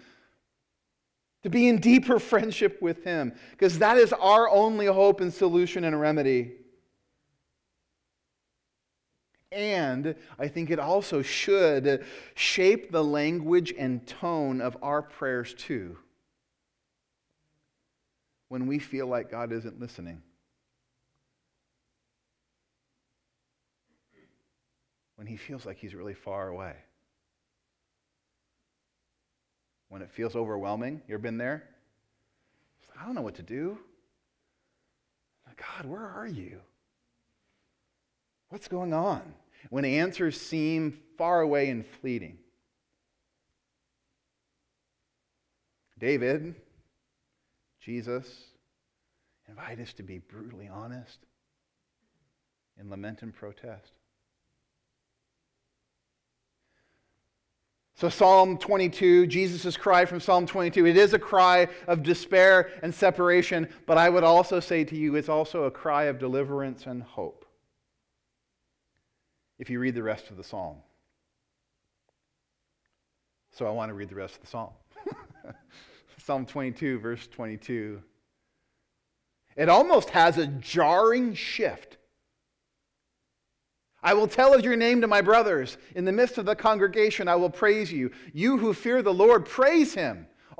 to 1.43 1.49
be 1.49 1.67
in 1.67 1.79
deeper 1.79 2.19
friendship 2.19 2.81
with 2.81 3.03
Him, 3.03 3.33
because 3.51 3.79
that 3.79 3.97
is 3.97 4.13
our 4.13 4.49
only 4.49 4.85
hope 4.85 5.21
and 5.21 5.33
solution 5.33 5.83
and 5.83 5.99
remedy. 5.99 6.53
And 9.51 10.15
I 10.39 10.47
think 10.47 10.69
it 10.69 10.79
also 10.79 11.21
should 11.21 12.05
shape 12.35 12.91
the 12.91 13.03
language 13.03 13.73
and 13.77 14.05
tone 14.07 14.61
of 14.61 14.77
our 14.81 15.01
prayers 15.01 15.53
too. 15.53 15.97
When 18.47 18.67
we 18.67 18.79
feel 18.79 19.07
like 19.07 19.29
God 19.29 19.51
isn't 19.51 19.79
listening. 19.79 20.21
When 25.15 25.27
he 25.27 25.37
feels 25.37 25.65
like 25.65 25.77
he's 25.77 25.93
really 25.93 26.13
far 26.13 26.47
away 26.47 26.75
when 29.91 30.01
it 30.01 30.09
feels 30.09 30.37
overwhelming. 30.37 31.01
You 31.05 31.15
ever 31.15 31.21
been 31.21 31.37
there? 31.37 31.63
I 32.97 33.05
don't 33.05 33.13
know 33.13 33.21
what 33.21 33.35
to 33.35 33.43
do. 33.43 33.77
God, 35.57 35.85
where 35.85 36.07
are 36.07 36.25
you? 36.25 36.61
What's 38.47 38.69
going 38.69 38.93
on? 38.93 39.21
When 39.69 39.85
answers 39.85 40.39
seem 40.39 40.97
far 41.17 41.41
away 41.41 41.69
and 41.69 41.85
fleeting. 41.85 42.37
David, 45.99 46.55
Jesus, 47.79 48.27
invite 49.47 49.79
us 49.79 49.93
to 49.93 50.03
be 50.03 50.17
brutally 50.17 50.67
honest 50.67 51.19
in 52.79 52.89
lament 52.89 53.21
and 53.21 53.33
protest. 53.33 53.91
So, 58.01 58.09
Psalm 58.09 58.57
22, 58.57 59.27
Jesus' 59.27 59.77
cry 59.77 60.05
from 60.05 60.19
Psalm 60.19 60.47
22, 60.47 60.87
it 60.87 60.97
is 60.97 61.13
a 61.13 61.19
cry 61.19 61.67
of 61.85 62.01
despair 62.01 62.71
and 62.81 62.91
separation, 62.91 63.69
but 63.85 63.99
I 63.99 64.09
would 64.09 64.23
also 64.23 64.59
say 64.59 64.83
to 64.85 64.95
you, 64.95 65.15
it's 65.15 65.29
also 65.29 65.65
a 65.65 65.71
cry 65.71 66.05
of 66.05 66.17
deliverance 66.17 66.87
and 66.87 67.03
hope. 67.03 67.40
If 69.61 69.69
you 69.69 69.79
read 69.79 69.95
the 69.95 70.03
rest 70.03 70.29
of 70.29 70.35
the 70.35 70.43
psalm. 70.43 70.75
So, 73.51 73.65
I 73.65 73.71
want 73.71 73.89
to 73.89 73.93
read 73.93 74.09
the 74.09 74.15
rest 74.15 74.35
of 74.35 74.41
the 74.41 74.47
psalm. 74.47 74.71
psalm 76.17 76.45
22, 76.45 76.99
verse 76.99 77.27
22. 77.27 78.01
It 79.55 79.69
almost 79.69 80.09
has 80.09 80.37
a 80.37 80.47
jarring 80.47 81.33
shift 81.33 81.97
I 84.03 84.13
will 84.13 84.27
tell 84.27 84.53
of 84.53 84.63
your 84.63 84.75
name 84.75 85.01
to 85.01 85.07
my 85.07 85.21
brothers. 85.21 85.77
In 85.95 86.05
the 86.05 86.11
midst 86.11 86.37
of 86.37 86.45
the 86.45 86.55
congregation, 86.55 87.27
I 87.27 87.35
will 87.35 87.49
praise 87.49 87.91
you. 87.91 88.11
You 88.33 88.57
who 88.57 88.73
fear 88.73 89.01
the 89.01 89.13
Lord, 89.13 89.45
praise 89.45 89.93
him. 89.93 90.27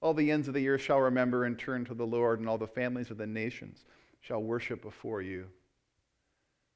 All 0.00 0.14
the 0.14 0.30
ends 0.30 0.46
of 0.48 0.54
the 0.54 0.68
earth 0.68 0.80
shall 0.80 1.00
remember 1.00 1.44
and 1.44 1.58
turn 1.58 1.84
to 1.86 1.94
the 1.94 2.06
Lord, 2.06 2.38
and 2.38 2.48
all 2.48 2.58
the 2.58 2.66
families 2.66 3.10
of 3.10 3.18
the 3.18 3.26
nations 3.26 3.84
shall 4.20 4.42
worship 4.42 4.82
before 4.82 5.22
you. 5.22 5.46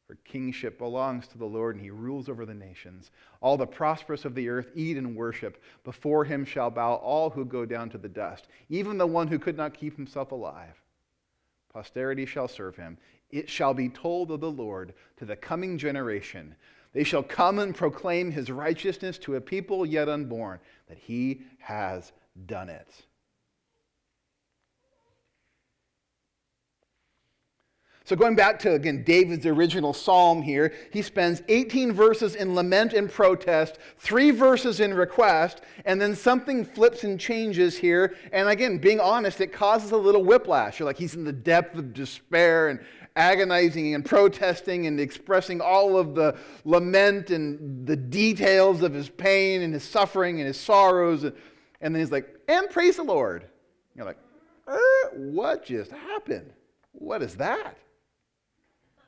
For 0.06 0.16
kingship 0.24 0.76
belongs 0.76 1.28
to 1.28 1.38
the 1.38 1.46
Lord, 1.46 1.76
and 1.76 1.84
he 1.84 1.90
rules 1.90 2.28
over 2.28 2.44
the 2.44 2.52
nations. 2.52 3.12
All 3.40 3.56
the 3.56 3.66
prosperous 3.66 4.24
of 4.24 4.34
the 4.34 4.48
earth 4.48 4.70
eat 4.74 4.96
and 4.96 5.16
worship. 5.16 5.62
Before 5.84 6.24
him 6.24 6.44
shall 6.44 6.70
bow 6.70 6.94
all 6.94 7.30
who 7.30 7.44
go 7.44 7.64
down 7.64 7.88
to 7.90 7.98
the 7.98 8.08
dust, 8.08 8.48
even 8.68 8.98
the 8.98 9.06
one 9.06 9.28
who 9.28 9.38
could 9.38 9.56
not 9.56 9.72
keep 9.72 9.96
himself 9.96 10.32
alive. 10.32 10.82
Posterity 11.72 12.26
shall 12.26 12.48
serve 12.48 12.76
him. 12.76 12.98
It 13.30 13.48
shall 13.48 13.72
be 13.72 13.88
told 13.88 14.30
of 14.30 14.40
the 14.40 14.50
Lord 14.50 14.94
to 15.16 15.24
the 15.24 15.36
coming 15.36 15.78
generation. 15.78 16.54
They 16.92 17.04
shall 17.04 17.22
come 17.22 17.58
and 17.60 17.74
proclaim 17.74 18.30
his 18.30 18.50
righteousness 18.50 19.16
to 19.18 19.36
a 19.36 19.40
people 19.40 19.86
yet 19.86 20.08
unborn, 20.08 20.58
that 20.88 20.98
he 20.98 21.42
has 21.58 22.12
done 22.46 22.68
it. 22.68 22.88
So, 28.04 28.16
going 28.16 28.34
back 28.34 28.58
to, 28.60 28.72
again, 28.72 29.04
David's 29.04 29.46
original 29.46 29.92
psalm 29.92 30.42
here, 30.42 30.74
he 30.92 31.02
spends 31.02 31.42
18 31.48 31.92
verses 31.92 32.34
in 32.34 32.54
lament 32.54 32.94
and 32.94 33.10
protest, 33.10 33.78
three 33.98 34.32
verses 34.32 34.80
in 34.80 34.92
request, 34.92 35.60
and 35.84 36.00
then 36.00 36.16
something 36.16 36.64
flips 36.64 37.04
and 37.04 37.18
changes 37.18 37.76
here. 37.76 38.16
And 38.32 38.48
again, 38.48 38.78
being 38.78 38.98
honest, 38.98 39.40
it 39.40 39.52
causes 39.52 39.92
a 39.92 39.96
little 39.96 40.24
whiplash. 40.24 40.80
You're 40.80 40.86
like, 40.86 40.98
he's 40.98 41.14
in 41.14 41.22
the 41.22 41.32
depth 41.32 41.78
of 41.78 41.94
despair 41.94 42.68
and 42.68 42.80
agonizing 43.14 43.94
and 43.94 44.04
protesting 44.04 44.86
and 44.86 44.98
expressing 44.98 45.60
all 45.60 45.96
of 45.96 46.14
the 46.14 46.36
lament 46.64 47.30
and 47.30 47.86
the 47.86 47.96
details 47.96 48.82
of 48.82 48.92
his 48.94 49.08
pain 49.08 49.62
and 49.62 49.74
his 49.74 49.84
suffering 49.84 50.38
and 50.38 50.46
his 50.46 50.58
sorrows. 50.58 51.22
And 51.22 51.94
then 51.94 52.00
he's 52.00 52.10
like, 52.10 52.36
and 52.48 52.68
praise 52.70 52.96
the 52.96 53.04
Lord. 53.04 53.44
You're 53.94 54.06
like, 54.06 54.18
er, 54.66 55.10
what 55.14 55.64
just 55.64 55.92
happened? 55.92 56.52
What 56.92 57.22
is 57.22 57.36
that? 57.36 57.76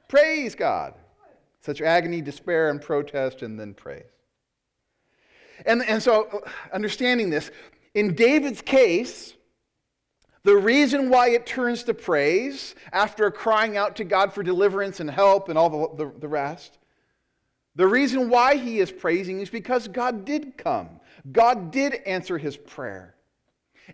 Praise 0.09 0.55
God. 0.55 0.95
Such 1.61 1.81
agony, 1.81 2.21
despair, 2.21 2.71
and 2.71 2.81
protest, 2.81 3.43
and 3.43 3.59
then 3.59 3.75
praise. 3.75 4.05
And, 5.65 5.83
and 5.85 6.03
so, 6.03 6.45
understanding 6.73 7.31
this, 7.31 7.51
in 7.95 8.15
David's 8.15 8.61
case, 8.61 9.35
the 10.43 10.57
reason 10.57 11.09
why 11.09 11.31
it 11.31 11.47
turns 11.47 11.85
to 11.85 11.95
praise 11.95 12.75
after 12.93 13.31
crying 13.31 13.77
out 13.77 13.97
to 13.97 14.05
God 14.05 14.33
for 14.33 14.43
deliverance 14.43 15.01
and 15.01 15.11
help 15.11 15.49
and 15.49 15.57
all 15.57 15.71
the, 15.71 16.05
the, 16.05 16.13
the 16.21 16.29
rest, 16.29 16.79
the 17.77 17.87
reason 17.87 18.29
why 18.29 18.57
he 18.57 18.79
is 18.79 18.93
praising 18.93 19.41
is 19.41 19.49
because 19.49 19.89
God 19.89 20.25
did 20.25 20.57
come. 20.59 21.01
God 21.33 21.71
did 21.71 21.95
answer 22.07 22.37
his 22.37 22.57
prayer. 22.57 23.14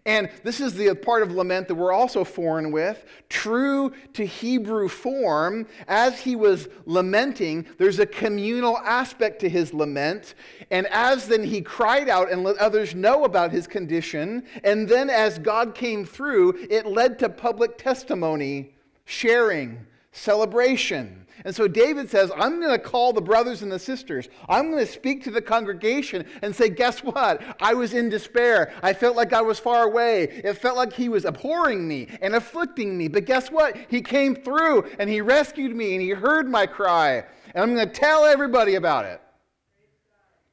And 0.07 0.31
this 0.45 0.61
is 0.61 0.75
the 0.75 0.95
part 0.95 1.23
of 1.23 1.33
lament 1.33 1.69
that 1.69 1.75
we're 1.75 1.93
also 1.93 2.25
foreign 2.25 2.71
with. 2.71 3.05
True 3.29 3.93
to 4.15 4.25
Hebrew 4.25 4.89
form, 4.89 5.67
as 5.89 6.21
he 6.21 6.37
was 6.37 6.69
lamenting, 6.87 7.67
there's 7.79 7.99
a 7.99 8.07
communal 8.07 8.79
aspect 8.79 9.41
to 9.41 9.49
his 9.49 9.75
lament. 9.75 10.35
And 10.71 10.87
as 10.89 11.27
then 11.27 11.43
he 11.43 11.61
cried 11.61 12.09
out 12.09 12.31
and 12.31 12.45
let 12.45 12.57
others 12.59 12.95
know 12.95 13.25
about 13.25 13.51
his 13.51 13.67
condition, 13.67 14.45
and 14.65 14.89
then 14.89 15.11
as 15.11 15.39
God 15.39 15.75
came 15.75 16.05
through, 16.05 16.67
it 16.71 16.87
led 16.87 17.19
to 17.19 17.29
public 17.29 17.77
testimony, 17.77 18.75
sharing, 19.05 19.87
celebration. 20.13 21.27
And 21.45 21.55
so 21.55 21.67
David 21.67 22.11
says, 22.11 22.31
I'm 22.37 22.61
going 22.61 22.73
to 22.73 22.79
call 22.79 23.13
the 23.13 23.21
brothers 23.21 23.63
and 23.63 23.73
the 23.73 23.79
sisters. 23.79 24.29
I'm 24.49 24.71
going 24.71 24.85
to 24.85 24.91
speak 24.91 25.25
to 25.25 25.31
the 25.31 25.41
congregation 25.41 26.27
and 26.43 26.55
say, 26.55 26.69
Guess 26.69 27.03
what? 27.03 27.43
I 27.61 27.75
was 27.75 27.95
in 27.95 28.09
despair. 28.09 28.73
I 28.83 28.93
felt 28.93 29.17
like 29.17 29.33
I 29.33 29.41
was 29.41 29.59
far 29.59 29.85
away. 29.85 30.25
It 30.25 30.55
felt 30.55 30.77
like 30.77 30.93
he 30.93 31.09
was 31.09 31.25
abhorring 31.25 31.87
me 31.87 32.09
and 32.21 32.35
afflicting 32.35 32.97
me. 32.97 33.09
But 33.09 33.25
guess 33.25 33.51
what? 33.51 33.77
He 33.89 34.03
came 34.03 34.35
through 34.35 34.91
and 34.99 35.09
he 35.09 35.21
rescued 35.21 35.75
me 35.75 35.95
and 35.95 36.03
he 36.03 36.11
heard 36.11 36.49
my 36.49 36.67
cry. 36.67 37.25
And 37.55 37.63
I'm 37.63 37.75
going 37.75 37.89
to 37.89 37.95
tell 37.95 38.25
everybody 38.25 38.75
about 38.75 39.07
it. 39.07 39.21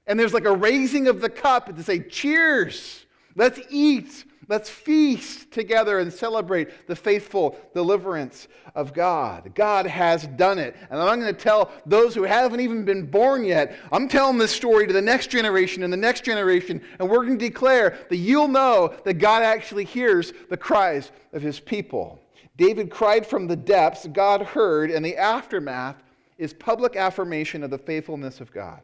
And 0.08 0.20
there's 0.20 0.34
like 0.34 0.46
a 0.46 0.56
raising 0.56 1.08
of 1.08 1.20
the 1.22 1.30
cup 1.30 1.76
to 1.76 1.84
say, 1.84 2.00
Cheers. 2.00 3.06
Let's 3.36 3.60
eat. 3.70 4.26
Let's 4.50 4.70
feast 4.70 5.52
together 5.52 6.00
and 6.00 6.12
celebrate 6.12 6.88
the 6.88 6.96
faithful 6.96 7.60
deliverance 7.74 8.48
of 8.76 8.94
God. 8.94 9.54
God 9.54 9.86
has 9.86 10.26
done 10.26 10.58
it. 10.58 10.76
And 10.90 11.02
I'm 11.02 11.20
going 11.20 11.34
to 11.34 11.40
tell 11.40 11.70
those 11.86 12.16
who 12.16 12.24
haven't 12.24 12.62
even 12.62 12.86
been 12.86 13.06
born 13.06 13.44
yet, 13.44 13.76
I'm 13.92 14.08
telling 14.08 14.38
this 14.38 14.52
story 14.52 14.88
to 14.88 14.94
the 14.94 15.02
next 15.02 15.30
generation 15.30 15.84
and 15.84 15.92
the 15.92 15.98
next 15.98 16.24
generation, 16.24 16.82
and 16.98 17.10
we're 17.10 17.26
going 17.26 17.38
to 17.38 17.46
declare 17.46 17.98
that 18.10 18.18
you'll 18.18 18.48
know 18.48 18.96
that 19.04 19.16
God 19.16 19.44
actually 19.44 19.84
hears 19.84 20.32
the 20.50 20.58
cries 20.58 21.12
of 21.34 21.42
his 21.42 21.60
people. 21.60 22.20
David 22.56 22.90
cried 22.90 23.28
from 23.28 23.48
the 23.48 23.56
depths, 23.56 24.08
God 24.08 24.42
heard, 24.42 24.92
and 24.92 25.06
the 25.06 25.18
aftermath 25.18 26.02
is 26.38 26.54
public 26.54 26.96
affirmation 26.96 27.64
of 27.64 27.70
the 27.70 27.78
faithfulness 27.78 28.40
of 28.40 28.52
God. 28.52 28.82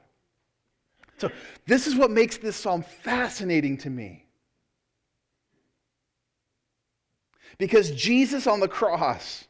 So, 1.18 1.30
this 1.68 1.88
is 1.88 1.96
what 1.96 2.12
makes 2.12 2.38
this 2.38 2.56
psalm 2.56 2.82
fascinating 2.84 3.78
to 3.78 3.90
me. 3.90 4.23
Because 7.58 7.92
Jesus 7.92 8.48
on 8.48 8.60
the 8.60 8.68
cross, 8.68 9.46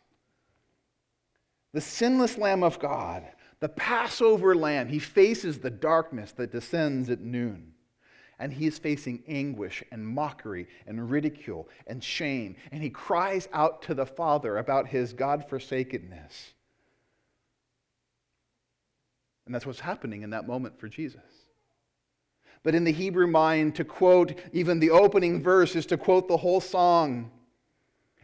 the 1.74 1.82
sinless 1.82 2.38
Lamb 2.38 2.64
of 2.64 2.80
God, 2.80 3.24
the 3.60 3.70
Passover 3.70 4.56
lamb, 4.56 4.90
he 4.90 5.00
faces 5.00 5.60
the 5.60 5.70
darkness 5.70 6.34
that 6.34 6.52
descends 6.52 7.10
at 7.10 7.22
noon. 7.22 7.74
And 8.38 8.52
he 8.52 8.68
is 8.68 8.78
facing 8.78 9.24
anguish 9.26 9.84
and 9.92 10.06
mockery 10.06 10.68
and 10.86 11.10
ridicule 11.10 11.70
and 11.88 12.04
shame. 12.04 12.58
And 12.74 12.84
he 12.84 12.90
cries 12.90 13.48
out 13.54 13.84
to 13.84 13.94
the 13.94 14.06
Father 14.06 14.58
about 14.58 14.88
his 14.88 15.14
God 15.14 15.46
forsakenness. 15.48 16.54
And 19.46 19.56
that's 19.56 19.66
what's 19.66 19.80
happening 19.80 20.24
in 20.24 20.32
that 20.32 20.48
moment 20.48 20.78
for 20.78 20.90
Jesus. 20.90 21.22
But 22.64 22.76
in 22.76 22.84
the 22.84 22.92
Hebrew 22.92 23.28
mind, 23.28 23.76
to 23.76 23.86
quote 23.86 24.38
even 24.52 24.80
the 24.80 24.92
opening 24.92 25.42
verse 25.42 25.76
is 25.76 25.86
to 25.88 25.98
quote 25.98 26.28
the 26.28 26.38
whole 26.38 26.62
song. 26.62 27.32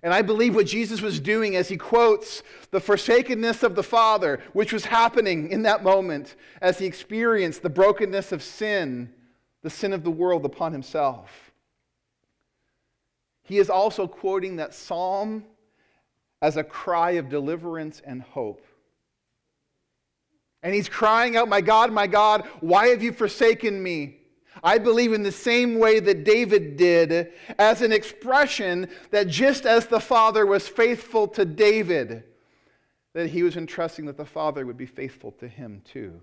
And 0.01 0.13
I 0.13 0.21
believe 0.21 0.55
what 0.55 0.65
Jesus 0.65 1.01
was 1.01 1.19
doing 1.19 1.55
as 1.55 1.67
he 1.67 1.77
quotes 1.77 2.41
the 2.71 2.79
forsakenness 2.79 3.63
of 3.63 3.75
the 3.75 3.83
Father, 3.83 4.41
which 4.53 4.71
was 4.71 4.85
happening 4.85 5.49
in 5.49 5.63
that 5.63 5.83
moment 5.83 6.35
as 6.62 6.79
he 6.79 6.85
experienced 6.85 7.62
the 7.62 7.69
brokenness 7.69 8.31
of 8.31 8.41
sin, 8.41 9.13
the 9.62 9.69
sin 9.69 9.91
of 9.91 10.03
the 10.03 10.12
world 10.12 10.45
upon 10.45 10.71
himself. 10.71 11.51
He 13.43 13.57
is 13.57 13.69
also 13.69 14.07
quoting 14.07 14.57
that 14.57 14.73
psalm 14.73 15.43
as 16.41 16.55
a 16.55 16.63
cry 16.63 17.12
of 17.12 17.29
deliverance 17.29 18.01
and 18.05 18.21
hope. 18.21 18.65
And 20.62 20.73
he's 20.73 20.89
crying 20.89 21.35
out, 21.35 21.49
My 21.49 21.62
God, 21.62 21.91
my 21.91 22.07
God, 22.07 22.47
why 22.59 22.88
have 22.88 23.01
you 23.01 23.12
forsaken 23.12 23.81
me? 23.81 24.18
I 24.63 24.78
believe 24.78 25.13
in 25.13 25.24
the 25.24 25.32
same 25.32 25.80
way 25.80 26.00
that 26.00 26.24
David 26.24 26.78
did, 26.78 27.32
as 27.58 27.82
an 27.82 27.91
expression 27.91 28.89
that 29.12 29.28
just 29.28 29.65
as 29.65 29.88
the 29.88 30.00
Father 30.00 30.45
was 30.45 30.67
faithful 30.67 31.28
to 31.30 31.45
David, 31.45 32.24
that 33.13 33.30
he 33.30 33.43
was 33.43 33.58
entrusting 33.58 34.06
that 34.06 34.17
the 34.17 34.26
Father 34.26 34.65
would 34.65 34.78
be 34.78 34.86
faithful 34.86 35.32
to 35.34 35.48
him 35.48 35.82
too. 35.84 36.22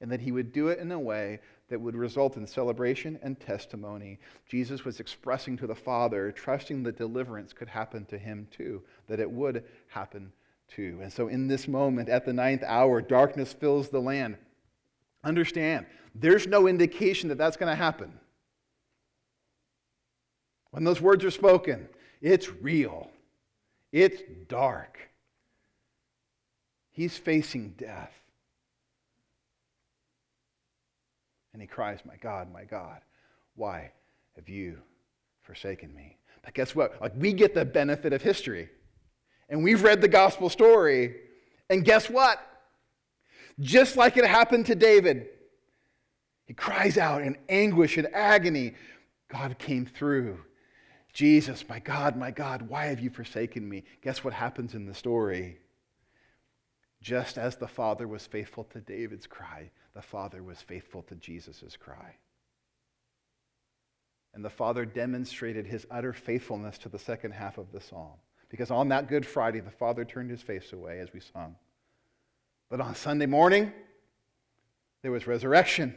And 0.00 0.10
that 0.12 0.20
he 0.20 0.32
would 0.32 0.52
do 0.52 0.68
it 0.68 0.78
in 0.78 0.92
a 0.92 0.98
way 0.98 1.40
that 1.68 1.80
would 1.80 1.96
result 1.96 2.36
in 2.36 2.46
celebration 2.46 3.18
and 3.22 3.38
testimony. 3.38 4.18
Jesus 4.48 4.84
was 4.84 5.00
expressing 5.00 5.56
to 5.56 5.66
the 5.66 5.74
Father, 5.74 6.32
trusting 6.32 6.82
that 6.84 6.96
deliverance 6.96 7.52
could 7.52 7.68
happen 7.68 8.04
to 8.06 8.18
him 8.18 8.46
too, 8.50 8.82
that 9.08 9.20
it 9.20 9.30
would 9.30 9.64
happen 9.88 10.32
too. 10.68 10.98
And 11.02 11.12
so, 11.12 11.28
in 11.28 11.48
this 11.48 11.66
moment, 11.66 12.08
at 12.08 12.24
the 12.24 12.32
ninth 12.32 12.62
hour, 12.64 13.00
darkness 13.00 13.52
fills 13.52 13.88
the 13.88 14.00
land. 14.00 14.36
Understand, 15.28 15.84
there's 16.14 16.46
no 16.46 16.66
indication 16.66 17.28
that 17.28 17.36
that's 17.36 17.58
going 17.58 17.70
to 17.70 17.76
happen. 17.76 18.18
When 20.70 20.84
those 20.84 21.02
words 21.02 21.22
are 21.22 21.30
spoken, 21.30 21.86
it's 22.22 22.48
real, 22.48 23.10
it's 23.92 24.22
dark. 24.48 24.98
He's 26.90 27.16
facing 27.18 27.74
death. 27.76 28.12
And 31.52 31.60
he 31.60 31.68
cries, 31.68 31.98
My 32.06 32.16
God, 32.16 32.50
my 32.50 32.64
God, 32.64 33.02
why 33.54 33.92
have 34.34 34.48
you 34.48 34.78
forsaken 35.42 35.94
me? 35.94 36.16
But 36.42 36.54
guess 36.54 36.74
what? 36.74 37.02
Like 37.02 37.12
we 37.18 37.34
get 37.34 37.54
the 37.54 37.66
benefit 37.66 38.14
of 38.14 38.22
history. 38.22 38.70
And 39.50 39.62
we've 39.62 39.82
read 39.82 40.00
the 40.00 40.08
gospel 40.08 40.48
story. 40.48 41.16
And 41.68 41.84
guess 41.84 42.08
what? 42.08 42.40
Just 43.60 43.96
like 43.96 44.16
it 44.16 44.24
happened 44.24 44.66
to 44.66 44.74
David, 44.74 45.28
he 46.46 46.54
cries 46.54 46.96
out 46.96 47.22
in 47.22 47.36
anguish 47.48 47.96
and 47.96 48.08
agony. 48.14 48.74
God 49.28 49.58
came 49.58 49.84
through. 49.84 50.40
Jesus, 51.12 51.68
my 51.68 51.80
God, 51.80 52.16
my 52.16 52.30
God, 52.30 52.68
why 52.68 52.86
have 52.86 53.00
you 53.00 53.10
forsaken 53.10 53.68
me? 53.68 53.84
Guess 54.02 54.22
what 54.22 54.32
happens 54.32 54.74
in 54.74 54.86
the 54.86 54.94
story? 54.94 55.58
Just 57.02 57.38
as 57.38 57.56
the 57.56 57.68
Father 57.68 58.06
was 58.06 58.26
faithful 58.26 58.64
to 58.64 58.80
David's 58.80 59.26
cry, 59.26 59.70
the 59.94 60.02
Father 60.02 60.42
was 60.42 60.60
faithful 60.60 61.02
to 61.02 61.14
Jesus' 61.16 61.76
cry. 61.78 62.16
And 64.34 64.44
the 64.44 64.50
Father 64.50 64.84
demonstrated 64.84 65.66
his 65.66 65.86
utter 65.90 66.12
faithfulness 66.12 66.78
to 66.78 66.88
the 66.88 66.98
second 66.98 67.32
half 67.32 67.58
of 67.58 67.72
the 67.72 67.80
psalm. 67.80 68.18
Because 68.48 68.70
on 68.70 68.88
that 68.88 69.08
Good 69.08 69.26
Friday, 69.26 69.60
the 69.60 69.70
Father 69.70 70.04
turned 70.04 70.30
his 70.30 70.42
face 70.42 70.72
away 70.72 71.00
as 71.00 71.12
we 71.12 71.20
sung. 71.20 71.56
But 72.70 72.80
on 72.80 72.94
Sunday 72.94 73.26
morning, 73.26 73.72
there 75.02 75.12
was 75.12 75.26
resurrection. 75.26 75.94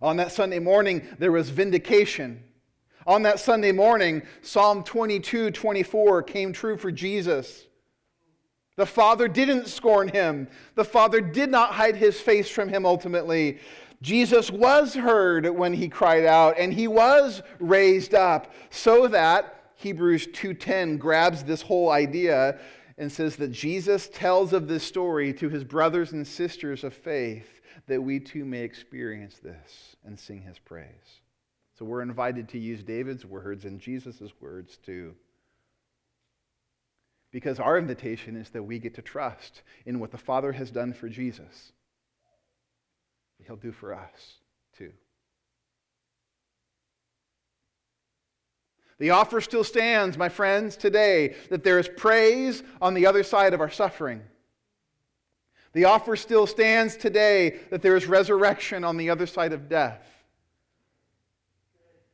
On 0.00 0.16
that 0.16 0.32
Sunday 0.32 0.58
morning, 0.58 1.02
there 1.18 1.32
was 1.32 1.50
vindication. 1.50 2.42
On 3.06 3.22
that 3.22 3.38
Sunday 3.38 3.72
morning, 3.72 4.22
Psalm 4.42 4.82
22 4.82 5.50
24 5.50 6.22
came 6.22 6.52
true 6.52 6.76
for 6.76 6.90
Jesus. 6.90 7.66
The 8.76 8.86
Father 8.86 9.28
didn't 9.28 9.68
scorn 9.68 10.08
him, 10.08 10.48
the 10.74 10.84
Father 10.84 11.20
did 11.20 11.50
not 11.50 11.72
hide 11.72 11.96
his 11.96 12.20
face 12.20 12.48
from 12.48 12.68
him 12.68 12.84
ultimately. 12.86 13.58
Jesus 14.02 14.50
was 14.50 14.94
heard 14.94 15.48
when 15.48 15.72
he 15.72 15.88
cried 15.88 16.24
out, 16.26 16.56
and 16.58 16.72
he 16.72 16.88
was 16.88 17.42
raised 17.58 18.14
up, 18.14 18.52
so 18.70 19.06
that 19.08 19.72
Hebrews 19.76 20.26
2:10 20.28 20.98
grabs 20.98 21.44
this 21.44 21.62
whole 21.62 21.90
idea 21.90 22.58
and 22.96 23.10
says 23.10 23.36
that 23.36 23.50
Jesus 23.52 24.08
tells 24.08 24.52
of 24.52 24.68
this 24.68 24.84
story 24.84 25.32
to 25.34 25.48
his 25.48 25.64
brothers 25.64 26.12
and 26.12 26.26
sisters 26.26 26.84
of 26.84 26.94
faith 26.94 27.60
that 27.86 28.02
we 28.02 28.20
too 28.20 28.44
may 28.44 28.62
experience 28.62 29.38
this 29.38 29.96
and 30.04 30.18
sing 30.18 30.42
his 30.42 30.58
praise. 30.58 31.20
So 31.78 31.84
we're 31.84 32.02
invited 32.02 32.48
to 32.50 32.58
use 32.58 32.82
David's 32.82 33.24
words 33.24 33.64
and 33.64 33.80
Jesus' 33.80 34.32
words 34.40 34.76
too. 34.76 35.14
Because 37.32 37.58
our 37.58 37.76
invitation 37.76 38.36
is 38.36 38.50
that 38.50 38.62
we 38.62 38.78
get 38.78 38.94
to 38.94 39.02
trust 39.02 39.62
in 39.84 39.98
what 39.98 40.12
the 40.12 40.18
Father 40.18 40.52
has 40.52 40.70
done 40.70 40.92
for 40.92 41.08
Jesus. 41.08 41.72
He'll 43.44 43.56
do 43.56 43.72
for 43.72 43.92
us 43.92 44.38
too. 44.78 44.92
The 48.98 49.10
offer 49.10 49.40
still 49.40 49.64
stands, 49.64 50.16
my 50.16 50.28
friends, 50.28 50.76
today 50.76 51.34
that 51.50 51.64
there 51.64 51.78
is 51.78 51.88
praise 51.88 52.62
on 52.80 52.94
the 52.94 53.06
other 53.06 53.22
side 53.22 53.52
of 53.52 53.60
our 53.60 53.70
suffering. 53.70 54.22
The 55.72 55.86
offer 55.86 56.14
still 56.14 56.46
stands 56.46 56.96
today 56.96 57.58
that 57.70 57.82
there 57.82 57.96
is 57.96 58.06
resurrection 58.06 58.84
on 58.84 58.96
the 58.96 59.10
other 59.10 59.26
side 59.26 59.52
of 59.52 59.68
death. 59.68 60.06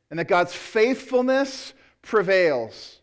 And 0.09 0.17
that 0.19 0.27
God's 0.27 0.53
faithfulness 0.53 1.73
prevails. 2.01 2.99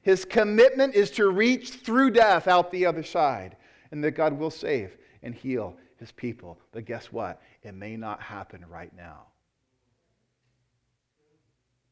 His 0.00 0.24
commitment 0.24 0.94
is 0.94 1.10
to 1.12 1.28
reach 1.28 1.70
through 1.70 2.12
death 2.12 2.48
out 2.48 2.70
the 2.70 2.86
other 2.86 3.02
side. 3.02 3.56
And 3.92 4.02
that 4.02 4.12
God 4.12 4.38
will 4.38 4.50
save 4.50 4.96
and 5.22 5.34
heal 5.34 5.76
his 5.98 6.12
people. 6.12 6.58
But 6.72 6.86
guess 6.86 7.12
what? 7.12 7.42
It 7.62 7.74
may 7.74 7.96
not 7.96 8.22
happen 8.22 8.64
right 8.68 8.94
now. 8.96 9.26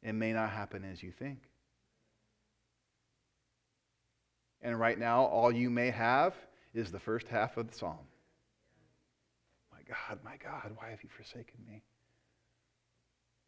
It 0.06 0.14
may 0.14 0.32
not 0.32 0.50
happen 0.50 0.84
as 0.84 1.02
you 1.02 1.10
think. 1.10 1.40
And 4.62 4.78
right 4.78 4.96
now, 4.96 5.24
all 5.24 5.50
you 5.50 5.68
may 5.68 5.90
have 5.90 6.32
is 6.72 6.92
the 6.92 7.00
first 7.00 7.26
half 7.26 7.56
of 7.56 7.68
the 7.68 7.76
psalm. 7.76 7.98
My 9.72 9.80
God, 9.88 10.20
my 10.24 10.36
God, 10.36 10.76
why 10.76 10.90
have 10.90 11.02
you 11.02 11.08
forsaken 11.08 11.56
me? 11.68 11.82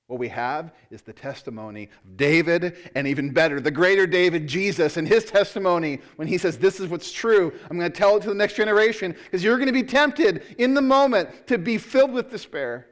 What 0.08 0.18
we 0.18 0.28
have 0.28 0.72
is 0.90 1.02
the 1.02 1.12
testimony 1.12 1.90
of 2.04 2.16
David, 2.16 2.90
and 2.96 3.06
even 3.06 3.30
better, 3.30 3.60
the 3.60 3.70
greater 3.70 4.06
David, 4.06 4.48
Jesus, 4.48 4.96
and 4.96 5.06
his 5.06 5.26
testimony 5.26 6.00
when 6.16 6.26
he 6.26 6.38
says, 6.38 6.58
This 6.58 6.80
is 6.80 6.88
what's 6.88 7.12
true. 7.12 7.52
I'm 7.70 7.78
going 7.78 7.92
to 7.92 7.96
tell 7.96 8.16
it 8.16 8.22
to 8.22 8.30
the 8.30 8.34
next 8.34 8.54
generation 8.54 9.14
because 9.24 9.44
you're 9.44 9.58
going 9.58 9.68
to 9.68 9.72
be 9.72 9.84
tempted 9.84 10.56
in 10.58 10.74
the 10.74 10.82
moment 10.82 11.46
to 11.46 11.56
be 11.56 11.78
filled 11.78 12.10
with 12.10 12.30
despair. 12.30 12.88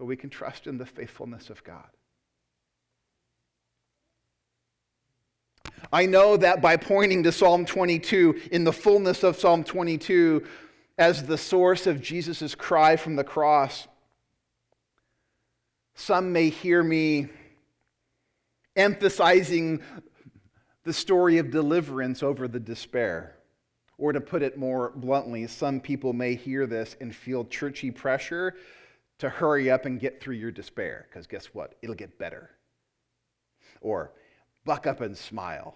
But 0.00 0.06
we 0.06 0.16
can 0.16 0.30
trust 0.30 0.66
in 0.66 0.78
the 0.78 0.86
faithfulness 0.86 1.50
of 1.50 1.62
God. 1.62 1.84
I 5.92 6.06
know 6.06 6.38
that 6.38 6.62
by 6.62 6.78
pointing 6.78 7.22
to 7.24 7.32
Psalm 7.32 7.66
22 7.66 8.40
in 8.50 8.64
the 8.64 8.72
fullness 8.72 9.22
of 9.22 9.36
Psalm 9.36 9.62
22 9.62 10.46
as 10.96 11.26
the 11.26 11.36
source 11.36 11.86
of 11.86 12.00
Jesus' 12.00 12.54
cry 12.54 12.96
from 12.96 13.14
the 13.14 13.24
cross, 13.24 13.88
Some 15.92 16.32
may 16.32 16.48
hear 16.48 16.82
me 16.82 17.28
emphasizing 18.74 19.82
the 20.84 20.94
story 20.94 21.36
of 21.36 21.50
deliverance 21.50 22.22
over 22.22 22.48
the 22.48 22.58
despair. 22.58 23.36
Or 23.98 24.14
to 24.14 24.20
put 24.22 24.40
it 24.40 24.56
more 24.56 24.92
bluntly, 24.96 25.46
some 25.46 25.78
people 25.78 26.14
may 26.14 26.36
hear 26.36 26.66
this 26.66 26.96
and 27.02 27.14
feel 27.14 27.44
churchy 27.44 27.90
pressure 27.90 28.54
to 29.20 29.28
hurry 29.28 29.70
up 29.70 29.84
and 29.84 30.00
get 30.00 30.20
through 30.20 30.34
your 30.34 30.50
despair, 30.50 31.06
because 31.08 31.26
guess 31.26 31.46
what? 31.46 31.76
It'll 31.82 31.94
get 31.94 32.18
better. 32.18 32.50
Or 33.80 34.12
buck 34.64 34.86
up 34.86 35.00
and 35.02 35.16
smile. 35.16 35.74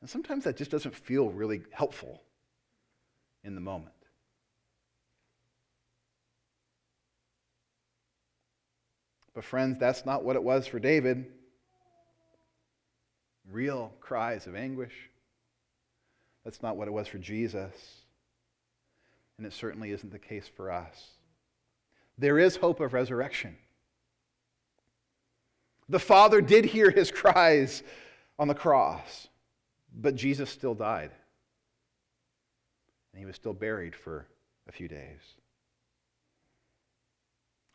And 0.00 0.10
sometimes 0.10 0.44
that 0.44 0.56
just 0.56 0.70
doesn't 0.70 0.94
feel 0.94 1.30
really 1.30 1.62
helpful 1.70 2.22
in 3.44 3.54
the 3.54 3.60
moment. 3.60 3.94
But, 9.32 9.44
friends, 9.44 9.78
that's 9.78 10.04
not 10.04 10.24
what 10.24 10.34
it 10.34 10.42
was 10.42 10.66
for 10.66 10.80
David. 10.80 11.26
Real 13.48 13.92
cries 14.00 14.48
of 14.48 14.56
anguish. 14.56 14.94
That's 16.44 16.62
not 16.62 16.76
what 16.76 16.88
it 16.88 16.92
was 16.92 17.06
for 17.06 17.18
Jesus. 17.18 17.72
And 19.36 19.46
it 19.46 19.52
certainly 19.52 19.92
isn't 19.92 20.10
the 20.10 20.18
case 20.18 20.50
for 20.56 20.72
us. 20.72 21.10
There 22.18 22.38
is 22.38 22.56
hope 22.56 22.80
of 22.80 22.92
resurrection. 22.92 23.56
The 25.88 26.00
Father 26.00 26.40
did 26.40 26.66
hear 26.66 26.90
his 26.90 27.10
cries 27.10 27.82
on 28.38 28.48
the 28.48 28.54
cross, 28.54 29.28
but 29.94 30.16
Jesus 30.16 30.50
still 30.50 30.74
died. 30.74 31.12
And 33.12 33.20
he 33.20 33.24
was 33.24 33.36
still 33.36 33.54
buried 33.54 33.94
for 33.94 34.26
a 34.68 34.72
few 34.72 34.88
days. 34.88 35.20